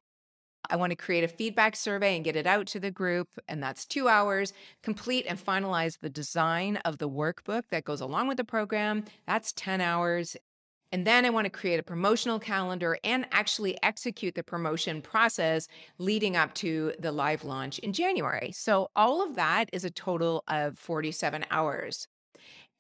I 0.70 0.76
want 0.76 0.90
to 0.90 0.96
create 0.96 1.24
a 1.24 1.28
feedback 1.28 1.76
survey 1.76 2.16
and 2.16 2.24
get 2.24 2.36
it 2.36 2.46
out 2.46 2.66
to 2.68 2.80
the 2.80 2.90
group, 2.90 3.28
and 3.48 3.62
that's 3.62 3.84
two 3.84 4.08
hours. 4.08 4.52
Complete 4.82 5.26
and 5.28 5.38
finalize 5.38 6.00
the 6.00 6.08
design 6.08 6.76
of 6.78 6.98
the 6.98 7.08
workbook 7.08 7.64
that 7.70 7.84
goes 7.84 8.00
along 8.00 8.28
with 8.28 8.36
the 8.36 8.44
program, 8.44 9.04
that's 9.26 9.52
10 9.52 9.80
hours. 9.80 10.36
And 10.92 11.04
then 11.04 11.24
I 11.24 11.30
want 11.30 11.46
to 11.46 11.50
create 11.50 11.80
a 11.80 11.82
promotional 11.82 12.38
calendar 12.38 12.96
and 13.02 13.26
actually 13.32 13.76
execute 13.82 14.36
the 14.36 14.44
promotion 14.44 15.02
process 15.02 15.66
leading 15.98 16.36
up 16.36 16.54
to 16.54 16.92
the 17.00 17.10
live 17.10 17.44
launch 17.44 17.80
in 17.80 17.92
January. 17.92 18.52
So, 18.52 18.90
all 18.94 19.20
of 19.20 19.34
that 19.34 19.68
is 19.72 19.84
a 19.84 19.90
total 19.90 20.44
of 20.46 20.78
47 20.78 21.46
hours. 21.50 22.06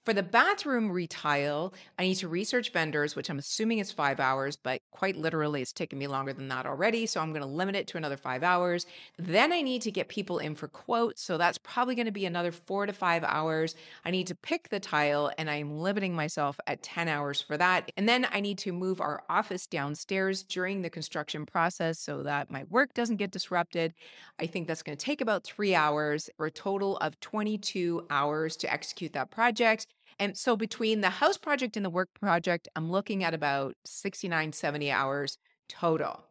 For 0.04 0.12
the 0.12 0.22
bathroom 0.22 0.92
retile, 0.92 1.72
I 1.98 2.02
need 2.02 2.16
to 2.16 2.28
research 2.28 2.72
vendors, 2.72 3.16
which 3.16 3.30
I'm 3.30 3.38
assuming 3.38 3.78
is 3.78 3.90
five 3.90 4.20
hours, 4.20 4.54
but 4.54 4.82
quite 4.90 5.16
literally 5.16 5.62
it's 5.62 5.72
taken 5.72 5.98
me 5.98 6.08
longer 6.08 6.34
than 6.34 6.48
that 6.48 6.66
already. 6.66 7.06
So 7.06 7.22
I'm 7.22 7.30
going 7.30 7.40
to 7.40 7.48
limit 7.48 7.74
it 7.74 7.86
to 7.86 7.96
another 7.96 8.18
five 8.18 8.42
hours. 8.42 8.84
Then 9.16 9.50
I 9.50 9.62
need 9.62 9.80
to 9.80 9.90
get 9.90 10.08
people 10.08 10.40
in 10.40 10.56
for 10.56 10.68
quotes. 10.68 11.22
So 11.22 11.38
that's 11.38 11.56
probably 11.56 11.94
going 11.94 12.04
to 12.04 12.12
be 12.12 12.26
another 12.26 12.52
four 12.52 12.84
to 12.84 12.92
five 12.92 13.24
hours. 13.24 13.76
I 14.04 14.10
need 14.10 14.26
to 14.26 14.34
pick 14.34 14.68
the 14.68 14.78
tile 14.78 15.32
and 15.38 15.48
I'm 15.48 15.78
limiting 15.78 16.14
myself 16.14 16.60
at 16.66 16.82
10 16.82 17.08
hours 17.08 17.40
for 17.40 17.56
that. 17.56 17.90
And 17.96 18.06
then 18.06 18.26
I 18.30 18.40
need 18.40 18.58
to 18.58 18.72
move 18.72 19.00
our 19.00 19.22
office 19.30 19.66
downstairs 19.66 20.42
during 20.42 20.82
the 20.82 20.90
construction 20.90 21.46
process 21.46 21.98
so 21.98 22.22
that 22.24 22.50
my 22.50 22.64
work 22.64 22.92
doesn't 22.92 23.16
get 23.16 23.30
disrupted. 23.30 23.94
I 24.38 24.44
think 24.44 24.68
that's 24.68 24.82
going 24.82 24.98
to 24.98 25.02
take 25.02 25.22
about 25.22 25.44
three 25.44 25.74
hours 25.74 26.28
for 26.36 26.44
a 26.44 26.50
total 26.50 26.98
of 26.98 27.18
22 27.20 28.06
hours 28.10 28.54
to 28.58 28.70
execute 28.70 29.14
that 29.14 29.30
project. 29.30 29.86
And 30.18 30.36
so 30.36 30.56
between 30.56 31.00
the 31.00 31.10
house 31.10 31.36
project 31.36 31.76
and 31.76 31.84
the 31.84 31.90
work 31.90 32.08
project, 32.18 32.68
I'm 32.76 32.90
looking 32.90 33.24
at 33.24 33.34
about 33.34 33.74
69, 33.84 34.52
70 34.52 34.90
hours 34.90 35.38
total. 35.68 36.24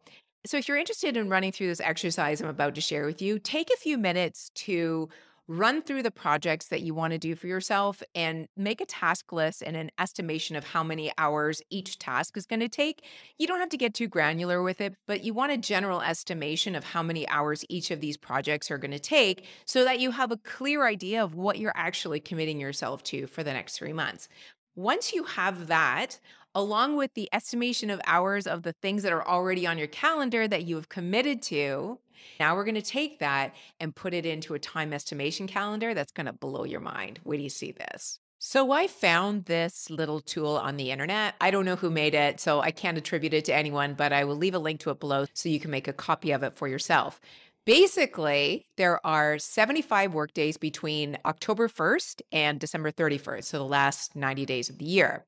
So 0.46 0.58
if 0.58 0.68
you're 0.68 0.76
interested 0.76 1.16
in 1.16 1.28
running 1.28 1.52
through 1.52 1.68
this 1.68 1.80
exercise 1.80 2.40
I'm 2.40 2.48
about 2.48 2.74
to 2.74 2.80
share 2.80 3.06
with 3.06 3.22
you, 3.22 3.38
take 3.38 3.70
a 3.70 3.78
few 3.78 3.96
minutes 3.96 4.50
to 4.56 5.08
run 5.46 5.82
through 5.82 6.02
the 6.02 6.10
projects 6.10 6.68
that 6.68 6.80
you 6.80 6.94
want 6.94 7.12
to 7.12 7.18
do 7.18 7.34
for 7.34 7.46
yourself 7.46 8.02
and 8.14 8.48
make 8.56 8.80
a 8.80 8.86
task 8.86 9.30
list 9.32 9.62
and 9.62 9.76
an 9.76 9.90
estimation 9.98 10.56
of 10.56 10.64
how 10.64 10.82
many 10.82 11.12
hours 11.18 11.60
each 11.68 11.98
task 11.98 12.36
is 12.36 12.46
going 12.46 12.60
to 12.60 12.68
take. 12.68 13.04
You 13.38 13.46
don't 13.46 13.60
have 13.60 13.68
to 13.70 13.76
get 13.76 13.92
too 13.92 14.08
granular 14.08 14.62
with 14.62 14.80
it, 14.80 14.94
but 15.06 15.22
you 15.22 15.34
want 15.34 15.52
a 15.52 15.58
general 15.58 16.00
estimation 16.00 16.74
of 16.74 16.84
how 16.84 17.02
many 17.02 17.28
hours 17.28 17.64
each 17.68 17.90
of 17.90 18.00
these 18.00 18.16
projects 18.16 18.70
are 18.70 18.78
going 18.78 18.90
to 18.90 18.98
take 18.98 19.46
so 19.66 19.84
that 19.84 20.00
you 20.00 20.12
have 20.12 20.32
a 20.32 20.38
clear 20.38 20.86
idea 20.86 21.22
of 21.22 21.34
what 21.34 21.58
you're 21.58 21.72
actually 21.76 22.20
committing 22.20 22.58
yourself 22.58 23.02
to 23.04 23.26
for 23.26 23.42
the 23.42 23.52
next 23.52 23.76
three 23.76 23.92
months. 23.92 24.28
Once 24.76 25.12
you 25.12 25.24
have 25.24 25.66
that, 25.66 26.18
along 26.54 26.96
with 26.96 27.12
the 27.14 27.28
estimation 27.32 27.90
of 27.90 28.00
hours 28.06 28.46
of 28.46 28.62
the 28.62 28.72
things 28.72 29.02
that 29.02 29.12
are 29.12 29.26
already 29.26 29.66
on 29.66 29.76
your 29.76 29.88
calendar 29.88 30.48
that 30.48 30.64
you 30.64 30.76
have 30.76 30.88
committed 30.88 31.42
to, 31.42 31.98
now 32.40 32.54
we're 32.54 32.64
going 32.64 32.74
to 32.74 32.82
take 32.82 33.18
that 33.18 33.54
and 33.80 33.94
put 33.94 34.14
it 34.14 34.26
into 34.26 34.54
a 34.54 34.58
time 34.58 34.92
estimation 34.92 35.46
calendar 35.46 35.94
that's 35.94 36.12
going 36.12 36.26
to 36.26 36.32
blow 36.32 36.64
your 36.64 36.80
mind. 36.80 37.20
Where 37.22 37.36
do 37.36 37.42
you 37.42 37.50
see 37.50 37.72
this? 37.72 38.18
So 38.38 38.72
I 38.72 38.88
found 38.88 39.46
this 39.46 39.88
little 39.88 40.20
tool 40.20 40.56
on 40.56 40.76
the 40.76 40.90
internet. 40.90 41.34
I 41.40 41.50
don't 41.50 41.64
know 41.64 41.76
who 41.76 41.88
made 41.88 42.14
it, 42.14 42.40
so 42.40 42.60
I 42.60 42.72
can't 42.72 42.98
attribute 42.98 43.32
it 43.32 43.46
to 43.46 43.54
anyone, 43.54 43.94
but 43.94 44.12
I 44.12 44.24
will 44.24 44.36
leave 44.36 44.54
a 44.54 44.58
link 44.58 44.80
to 44.80 44.90
it 44.90 45.00
below 45.00 45.24
so 45.32 45.48
you 45.48 45.58
can 45.58 45.70
make 45.70 45.88
a 45.88 45.94
copy 45.94 46.30
of 46.30 46.42
it 46.42 46.54
for 46.54 46.68
yourself. 46.68 47.20
Basically, 47.64 48.66
there 48.76 49.04
are 49.06 49.38
75 49.38 50.12
work 50.12 50.34
days 50.34 50.58
between 50.58 51.16
October 51.24 51.68
1st 51.68 52.20
and 52.30 52.60
December 52.60 52.92
31st, 52.92 53.44
so 53.44 53.56
the 53.56 53.64
last 53.64 54.14
90 54.14 54.44
days 54.44 54.68
of 54.68 54.76
the 54.76 54.84
year. 54.84 55.24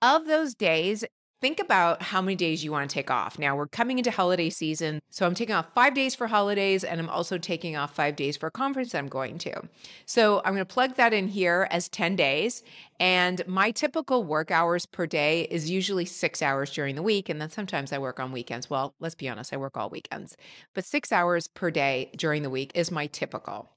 Of 0.00 0.26
those 0.26 0.54
days, 0.54 1.04
think 1.46 1.60
about 1.60 2.02
how 2.02 2.20
many 2.20 2.34
days 2.34 2.64
you 2.64 2.72
want 2.72 2.90
to 2.90 2.92
take 2.92 3.08
off. 3.08 3.38
Now 3.38 3.54
we're 3.54 3.68
coming 3.68 3.98
into 3.98 4.10
holiday 4.10 4.50
season, 4.50 4.98
so 5.10 5.24
I'm 5.24 5.34
taking 5.36 5.54
off 5.54 5.66
five 5.76 5.94
days 5.94 6.12
for 6.12 6.26
holidays, 6.26 6.82
and 6.82 6.98
I'm 6.98 7.08
also 7.08 7.38
taking 7.38 7.76
off 7.76 7.94
five 7.94 8.16
days 8.16 8.36
for 8.36 8.48
a 8.48 8.50
conference 8.50 8.96
I'm 8.96 9.06
going 9.06 9.38
to. 9.38 9.62
So 10.06 10.38
I'm 10.38 10.54
going 10.54 10.66
to 10.66 10.74
plug 10.74 10.96
that 10.96 11.12
in 11.12 11.28
here 11.28 11.68
as 11.70 11.88
10 11.88 12.16
days. 12.16 12.64
And 12.98 13.46
my 13.46 13.70
typical 13.70 14.24
work 14.24 14.50
hours 14.50 14.86
per 14.86 15.06
day 15.06 15.42
is 15.42 15.70
usually 15.70 16.04
six 16.04 16.42
hours 16.42 16.72
during 16.72 16.96
the 16.96 17.02
week. 17.02 17.28
And 17.28 17.40
then 17.40 17.50
sometimes 17.50 17.92
I 17.92 17.98
work 17.98 18.18
on 18.18 18.32
weekends. 18.32 18.68
Well, 18.68 18.96
let's 18.98 19.14
be 19.14 19.28
honest, 19.28 19.54
I 19.54 19.56
work 19.56 19.76
all 19.76 19.88
weekends, 19.88 20.36
but 20.74 20.84
six 20.84 21.12
hours 21.12 21.46
per 21.46 21.70
day 21.70 22.10
during 22.16 22.42
the 22.42 22.50
week 22.50 22.72
is 22.74 22.90
my 22.90 23.06
typical. 23.06 23.75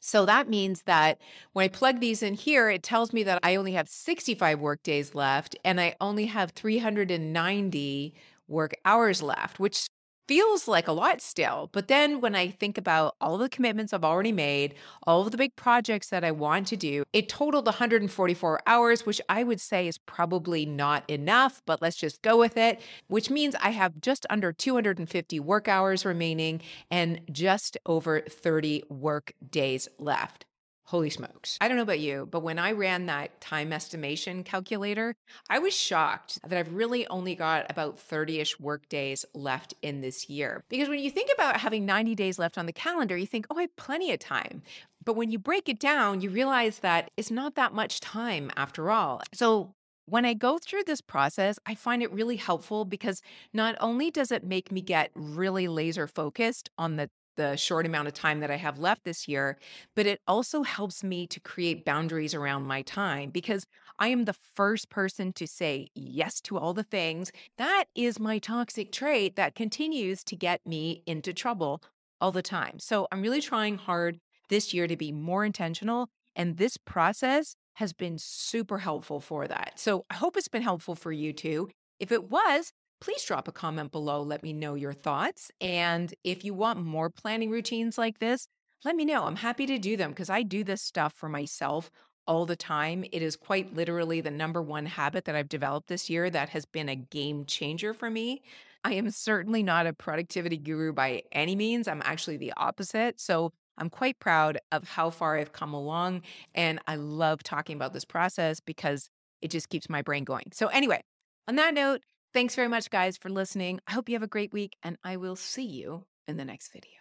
So 0.00 0.24
that 0.26 0.48
means 0.48 0.82
that 0.82 1.18
when 1.52 1.64
I 1.64 1.68
plug 1.68 2.00
these 2.00 2.22
in 2.22 2.34
here, 2.34 2.70
it 2.70 2.82
tells 2.82 3.12
me 3.12 3.22
that 3.24 3.38
I 3.42 3.56
only 3.56 3.72
have 3.72 3.88
65 3.88 4.58
work 4.58 4.82
days 4.82 5.14
left 5.14 5.56
and 5.64 5.80
I 5.80 5.94
only 6.00 6.26
have 6.26 6.52
390 6.52 8.14
work 8.48 8.74
hours 8.84 9.22
left, 9.22 9.60
which 9.60 9.86
feels 10.30 10.68
like 10.68 10.86
a 10.86 10.92
lot 10.92 11.20
still. 11.20 11.68
But 11.72 11.88
then 11.88 12.20
when 12.20 12.36
I 12.36 12.50
think 12.50 12.78
about 12.78 13.16
all 13.20 13.36
the 13.36 13.48
commitments 13.48 13.92
I've 13.92 14.04
already 14.04 14.30
made, 14.30 14.76
all 15.04 15.22
of 15.22 15.32
the 15.32 15.36
big 15.36 15.56
projects 15.56 16.08
that 16.10 16.22
I 16.22 16.30
want 16.30 16.68
to 16.68 16.76
do, 16.76 17.02
it 17.12 17.28
totaled 17.28 17.66
144 17.66 18.60
hours, 18.64 19.04
which 19.04 19.20
I 19.28 19.42
would 19.42 19.60
say 19.60 19.88
is 19.88 19.98
probably 19.98 20.64
not 20.64 21.02
enough, 21.10 21.62
but 21.66 21.82
let's 21.82 21.96
just 21.96 22.22
go 22.22 22.38
with 22.38 22.56
it, 22.56 22.80
which 23.08 23.28
means 23.28 23.56
I 23.60 23.70
have 23.70 24.00
just 24.00 24.24
under 24.30 24.52
250 24.52 25.40
work 25.40 25.66
hours 25.66 26.04
remaining 26.04 26.60
and 26.92 27.22
just 27.32 27.76
over 27.84 28.20
30 28.20 28.84
work 28.88 29.32
days 29.50 29.88
left. 29.98 30.46
Holy 30.90 31.08
smokes. 31.08 31.56
I 31.60 31.68
don't 31.68 31.76
know 31.76 31.84
about 31.84 32.00
you, 32.00 32.26
but 32.28 32.42
when 32.42 32.58
I 32.58 32.72
ran 32.72 33.06
that 33.06 33.40
time 33.40 33.72
estimation 33.72 34.42
calculator, 34.42 35.14
I 35.48 35.60
was 35.60 35.72
shocked 35.72 36.40
that 36.44 36.58
I've 36.58 36.74
really 36.74 37.06
only 37.06 37.36
got 37.36 37.70
about 37.70 38.00
30 38.00 38.40
ish 38.40 38.58
work 38.58 38.88
days 38.88 39.24
left 39.32 39.72
in 39.82 40.00
this 40.00 40.28
year. 40.28 40.64
Because 40.68 40.88
when 40.88 40.98
you 40.98 41.08
think 41.08 41.30
about 41.32 41.58
having 41.58 41.86
90 41.86 42.16
days 42.16 42.40
left 42.40 42.58
on 42.58 42.66
the 42.66 42.72
calendar, 42.72 43.16
you 43.16 43.24
think, 43.24 43.46
oh, 43.50 43.58
I 43.58 43.60
have 43.60 43.76
plenty 43.76 44.10
of 44.12 44.18
time. 44.18 44.62
But 45.04 45.14
when 45.14 45.30
you 45.30 45.38
break 45.38 45.68
it 45.68 45.78
down, 45.78 46.22
you 46.22 46.28
realize 46.28 46.80
that 46.80 47.12
it's 47.16 47.30
not 47.30 47.54
that 47.54 47.72
much 47.72 48.00
time 48.00 48.50
after 48.56 48.90
all. 48.90 49.22
So 49.32 49.76
when 50.06 50.24
I 50.24 50.34
go 50.34 50.58
through 50.58 50.82
this 50.86 51.00
process, 51.00 51.56
I 51.66 51.76
find 51.76 52.02
it 52.02 52.12
really 52.12 52.34
helpful 52.34 52.84
because 52.84 53.22
not 53.52 53.76
only 53.80 54.10
does 54.10 54.32
it 54.32 54.42
make 54.42 54.72
me 54.72 54.80
get 54.80 55.12
really 55.14 55.68
laser 55.68 56.08
focused 56.08 56.68
on 56.76 56.96
the 56.96 57.10
the 57.40 57.56
short 57.56 57.86
amount 57.86 58.06
of 58.06 58.12
time 58.12 58.40
that 58.40 58.50
I 58.50 58.56
have 58.56 58.78
left 58.78 59.04
this 59.04 59.26
year, 59.26 59.56
but 59.96 60.04
it 60.04 60.20
also 60.28 60.62
helps 60.62 61.02
me 61.02 61.26
to 61.28 61.40
create 61.40 61.86
boundaries 61.86 62.34
around 62.34 62.66
my 62.66 62.82
time 62.82 63.30
because 63.30 63.64
I 63.98 64.08
am 64.08 64.26
the 64.26 64.34
first 64.34 64.90
person 64.90 65.32
to 65.32 65.46
say 65.46 65.88
yes 65.94 66.42
to 66.42 66.58
all 66.58 66.74
the 66.74 66.82
things. 66.82 67.32
That 67.56 67.84
is 67.94 68.20
my 68.20 68.38
toxic 68.38 68.92
trait 68.92 69.36
that 69.36 69.54
continues 69.54 70.22
to 70.24 70.36
get 70.36 70.60
me 70.66 71.02
into 71.06 71.32
trouble 71.32 71.82
all 72.20 72.30
the 72.30 72.42
time. 72.42 72.78
So 72.78 73.08
I'm 73.10 73.22
really 73.22 73.40
trying 73.40 73.78
hard 73.78 74.20
this 74.50 74.74
year 74.74 74.86
to 74.86 74.96
be 74.96 75.10
more 75.10 75.42
intentional. 75.42 76.10
And 76.36 76.58
this 76.58 76.76
process 76.76 77.56
has 77.74 77.94
been 77.94 78.18
super 78.18 78.78
helpful 78.78 79.20
for 79.20 79.48
that. 79.48 79.72
So 79.76 80.04
I 80.10 80.14
hope 80.14 80.36
it's 80.36 80.48
been 80.48 80.60
helpful 80.60 80.94
for 80.94 81.10
you 81.10 81.32
too. 81.32 81.70
If 81.98 82.12
it 82.12 82.30
was, 82.30 82.72
please 83.00 83.24
drop 83.24 83.48
a 83.48 83.52
comment 83.52 83.92
below. 83.92 84.22
Let 84.22 84.42
me 84.42 84.52
know 84.52 84.74
your 84.74 84.92
thoughts. 84.92 85.50
And 85.60 86.12
if 86.24 86.44
you 86.44 86.54
want 86.54 86.84
more 86.84 87.10
planning 87.10 87.50
routines 87.50 87.98
like 87.98 88.18
this, 88.18 88.46
let 88.84 88.96
me 88.96 89.04
know. 89.04 89.24
I'm 89.24 89.36
happy 89.36 89.66
to 89.66 89.78
do 89.78 89.96
them 89.96 90.10
because 90.10 90.30
I 90.30 90.42
do 90.42 90.64
this 90.64 90.82
stuff 90.82 91.12
for 91.14 91.28
myself 91.28 91.90
all 92.26 92.46
the 92.46 92.56
time. 92.56 93.04
It 93.12 93.22
is 93.22 93.36
quite 93.36 93.74
literally 93.74 94.20
the 94.20 94.30
number 94.30 94.62
one 94.62 94.86
habit 94.86 95.24
that 95.24 95.34
I've 95.34 95.48
developed 95.48 95.88
this 95.88 96.08
year 96.08 96.30
that 96.30 96.50
has 96.50 96.64
been 96.64 96.88
a 96.88 96.96
game 96.96 97.44
changer 97.44 97.92
for 97.92 98.10
me. 98.10 98.42
I 98.84 98.94
am 98.94 99.10
certainly 99.10 99.62
not 99.62 99.86
a 99.86 99.92
productivity 99.92 100.56
guru 100.56 100.92
by 100.92 101.22
any 101.32 101.56
means. 101.56 101.88
I'm 101.88 102.02
actually 102.04 102.38
the 102.38 102.52
opposite. 102.56 103.20
So 103.20 103.52
I'm 103.76 103.90
quite 103.90 104.18
proud 104.20 104.58
of 104.72 104.88
how 104.88 105.10
far 105.10 105.38
I've 105.38 105.52
come 105.52 105.74
along. 105.74 106.22
And 106.54 106.78
I 106.86 106.96
love 106.96 107.42
talking 107.42 107.76
about 107.76 107.92
this 107.92 108.04
process 108.04 108.60
because 108.60 109.08
it 109.42 109.50
just 109.50 109.68
keeps 109.68 109.88
my 109.88 110.02
brain 110.02 110.24
going. 110.24 110.50
So, 110.52 110.68
anyway, 110.68 111.02
on 111.48 111.56
that 111.56 111.74
note, 111.74 112.02
Thanks 112.32 112.54
very 112.54 112.68
much, 112.68 112.90
guys, 112.90 113.16
for 113.16 113.28
listening. 113.28 113.80
I 113.86 113.92
hope 113.92 114.08
you 114.08 114.14
have 114.14 114.22
a 114.22 114.28
great 114.28 114.52
week, 114.52 114.76
and 114.82 114.96
I 115.02 115.16
will 115.16 115.36
see 115.36 115.66
you 115.66 116.06
in 116.28 116.36
the 116.36 116.44
next 116.44 116.72
video. 116.72 116.92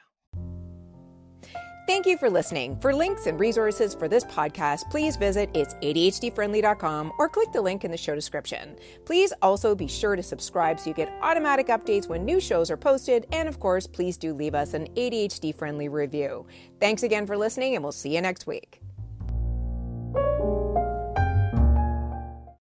Thank 1.89 2.06
you 2.06 2.20
for 2.20 2.30
listening. 2.30 2.80
For 2.82 2.94
links 2.94 3.26
and 3.26 3.39
resources 3.39 3.96
for 3.96 4.08
this 4.08 4.24
podcast, 4.26 4.92
please 4.92 5.18
visit 5.18 5.50
its 5.56 5.74
itsadhdfriendly.com 5.76 7.13
or 7.18 7.28
click 7.28 7.52
the 7.52 7.62
link 7.62 7.84
in 7.84 7.89
the 7.89 7.98
show 7.98 8.13
description. 8.13 8.76
Please 9.06 9.34
also 9.42 9.74
be 9.74 9.88
sure 9.88 10.15
to 10.15 10.22
subscribe 10.22 10.80
so 10.80 10.89
you 10.92 10.96
get 10.96 11.12
automatic 11.24 11.68
updates 11.68 12.08
when 12.08 12.26
new 12.26 12.39
shows 12.39 12.70
are 12.70 12.78
posted. 12.78 13.26
And 13.32 13.50
of 13.50 13.60
course, 13.60 13.88
please 13.88 14.18
do 14.18 14.34
leave 14.34 14.54
us 14.54 14.76
an 14.76 14.88
ADHD 14.96 15.56
friendly 15.56 15.89
review. 15.89 16.46
Thanks 16.80 17.02
again 17.02 17.26
for 17.26 17.36
listening, 17.36 17.74
and 17.74 17.84
we'll 17.84 17.92
see 17.92 18.13
you 18.13 18.22
next 18.22 18.46
week. 18.46 18.82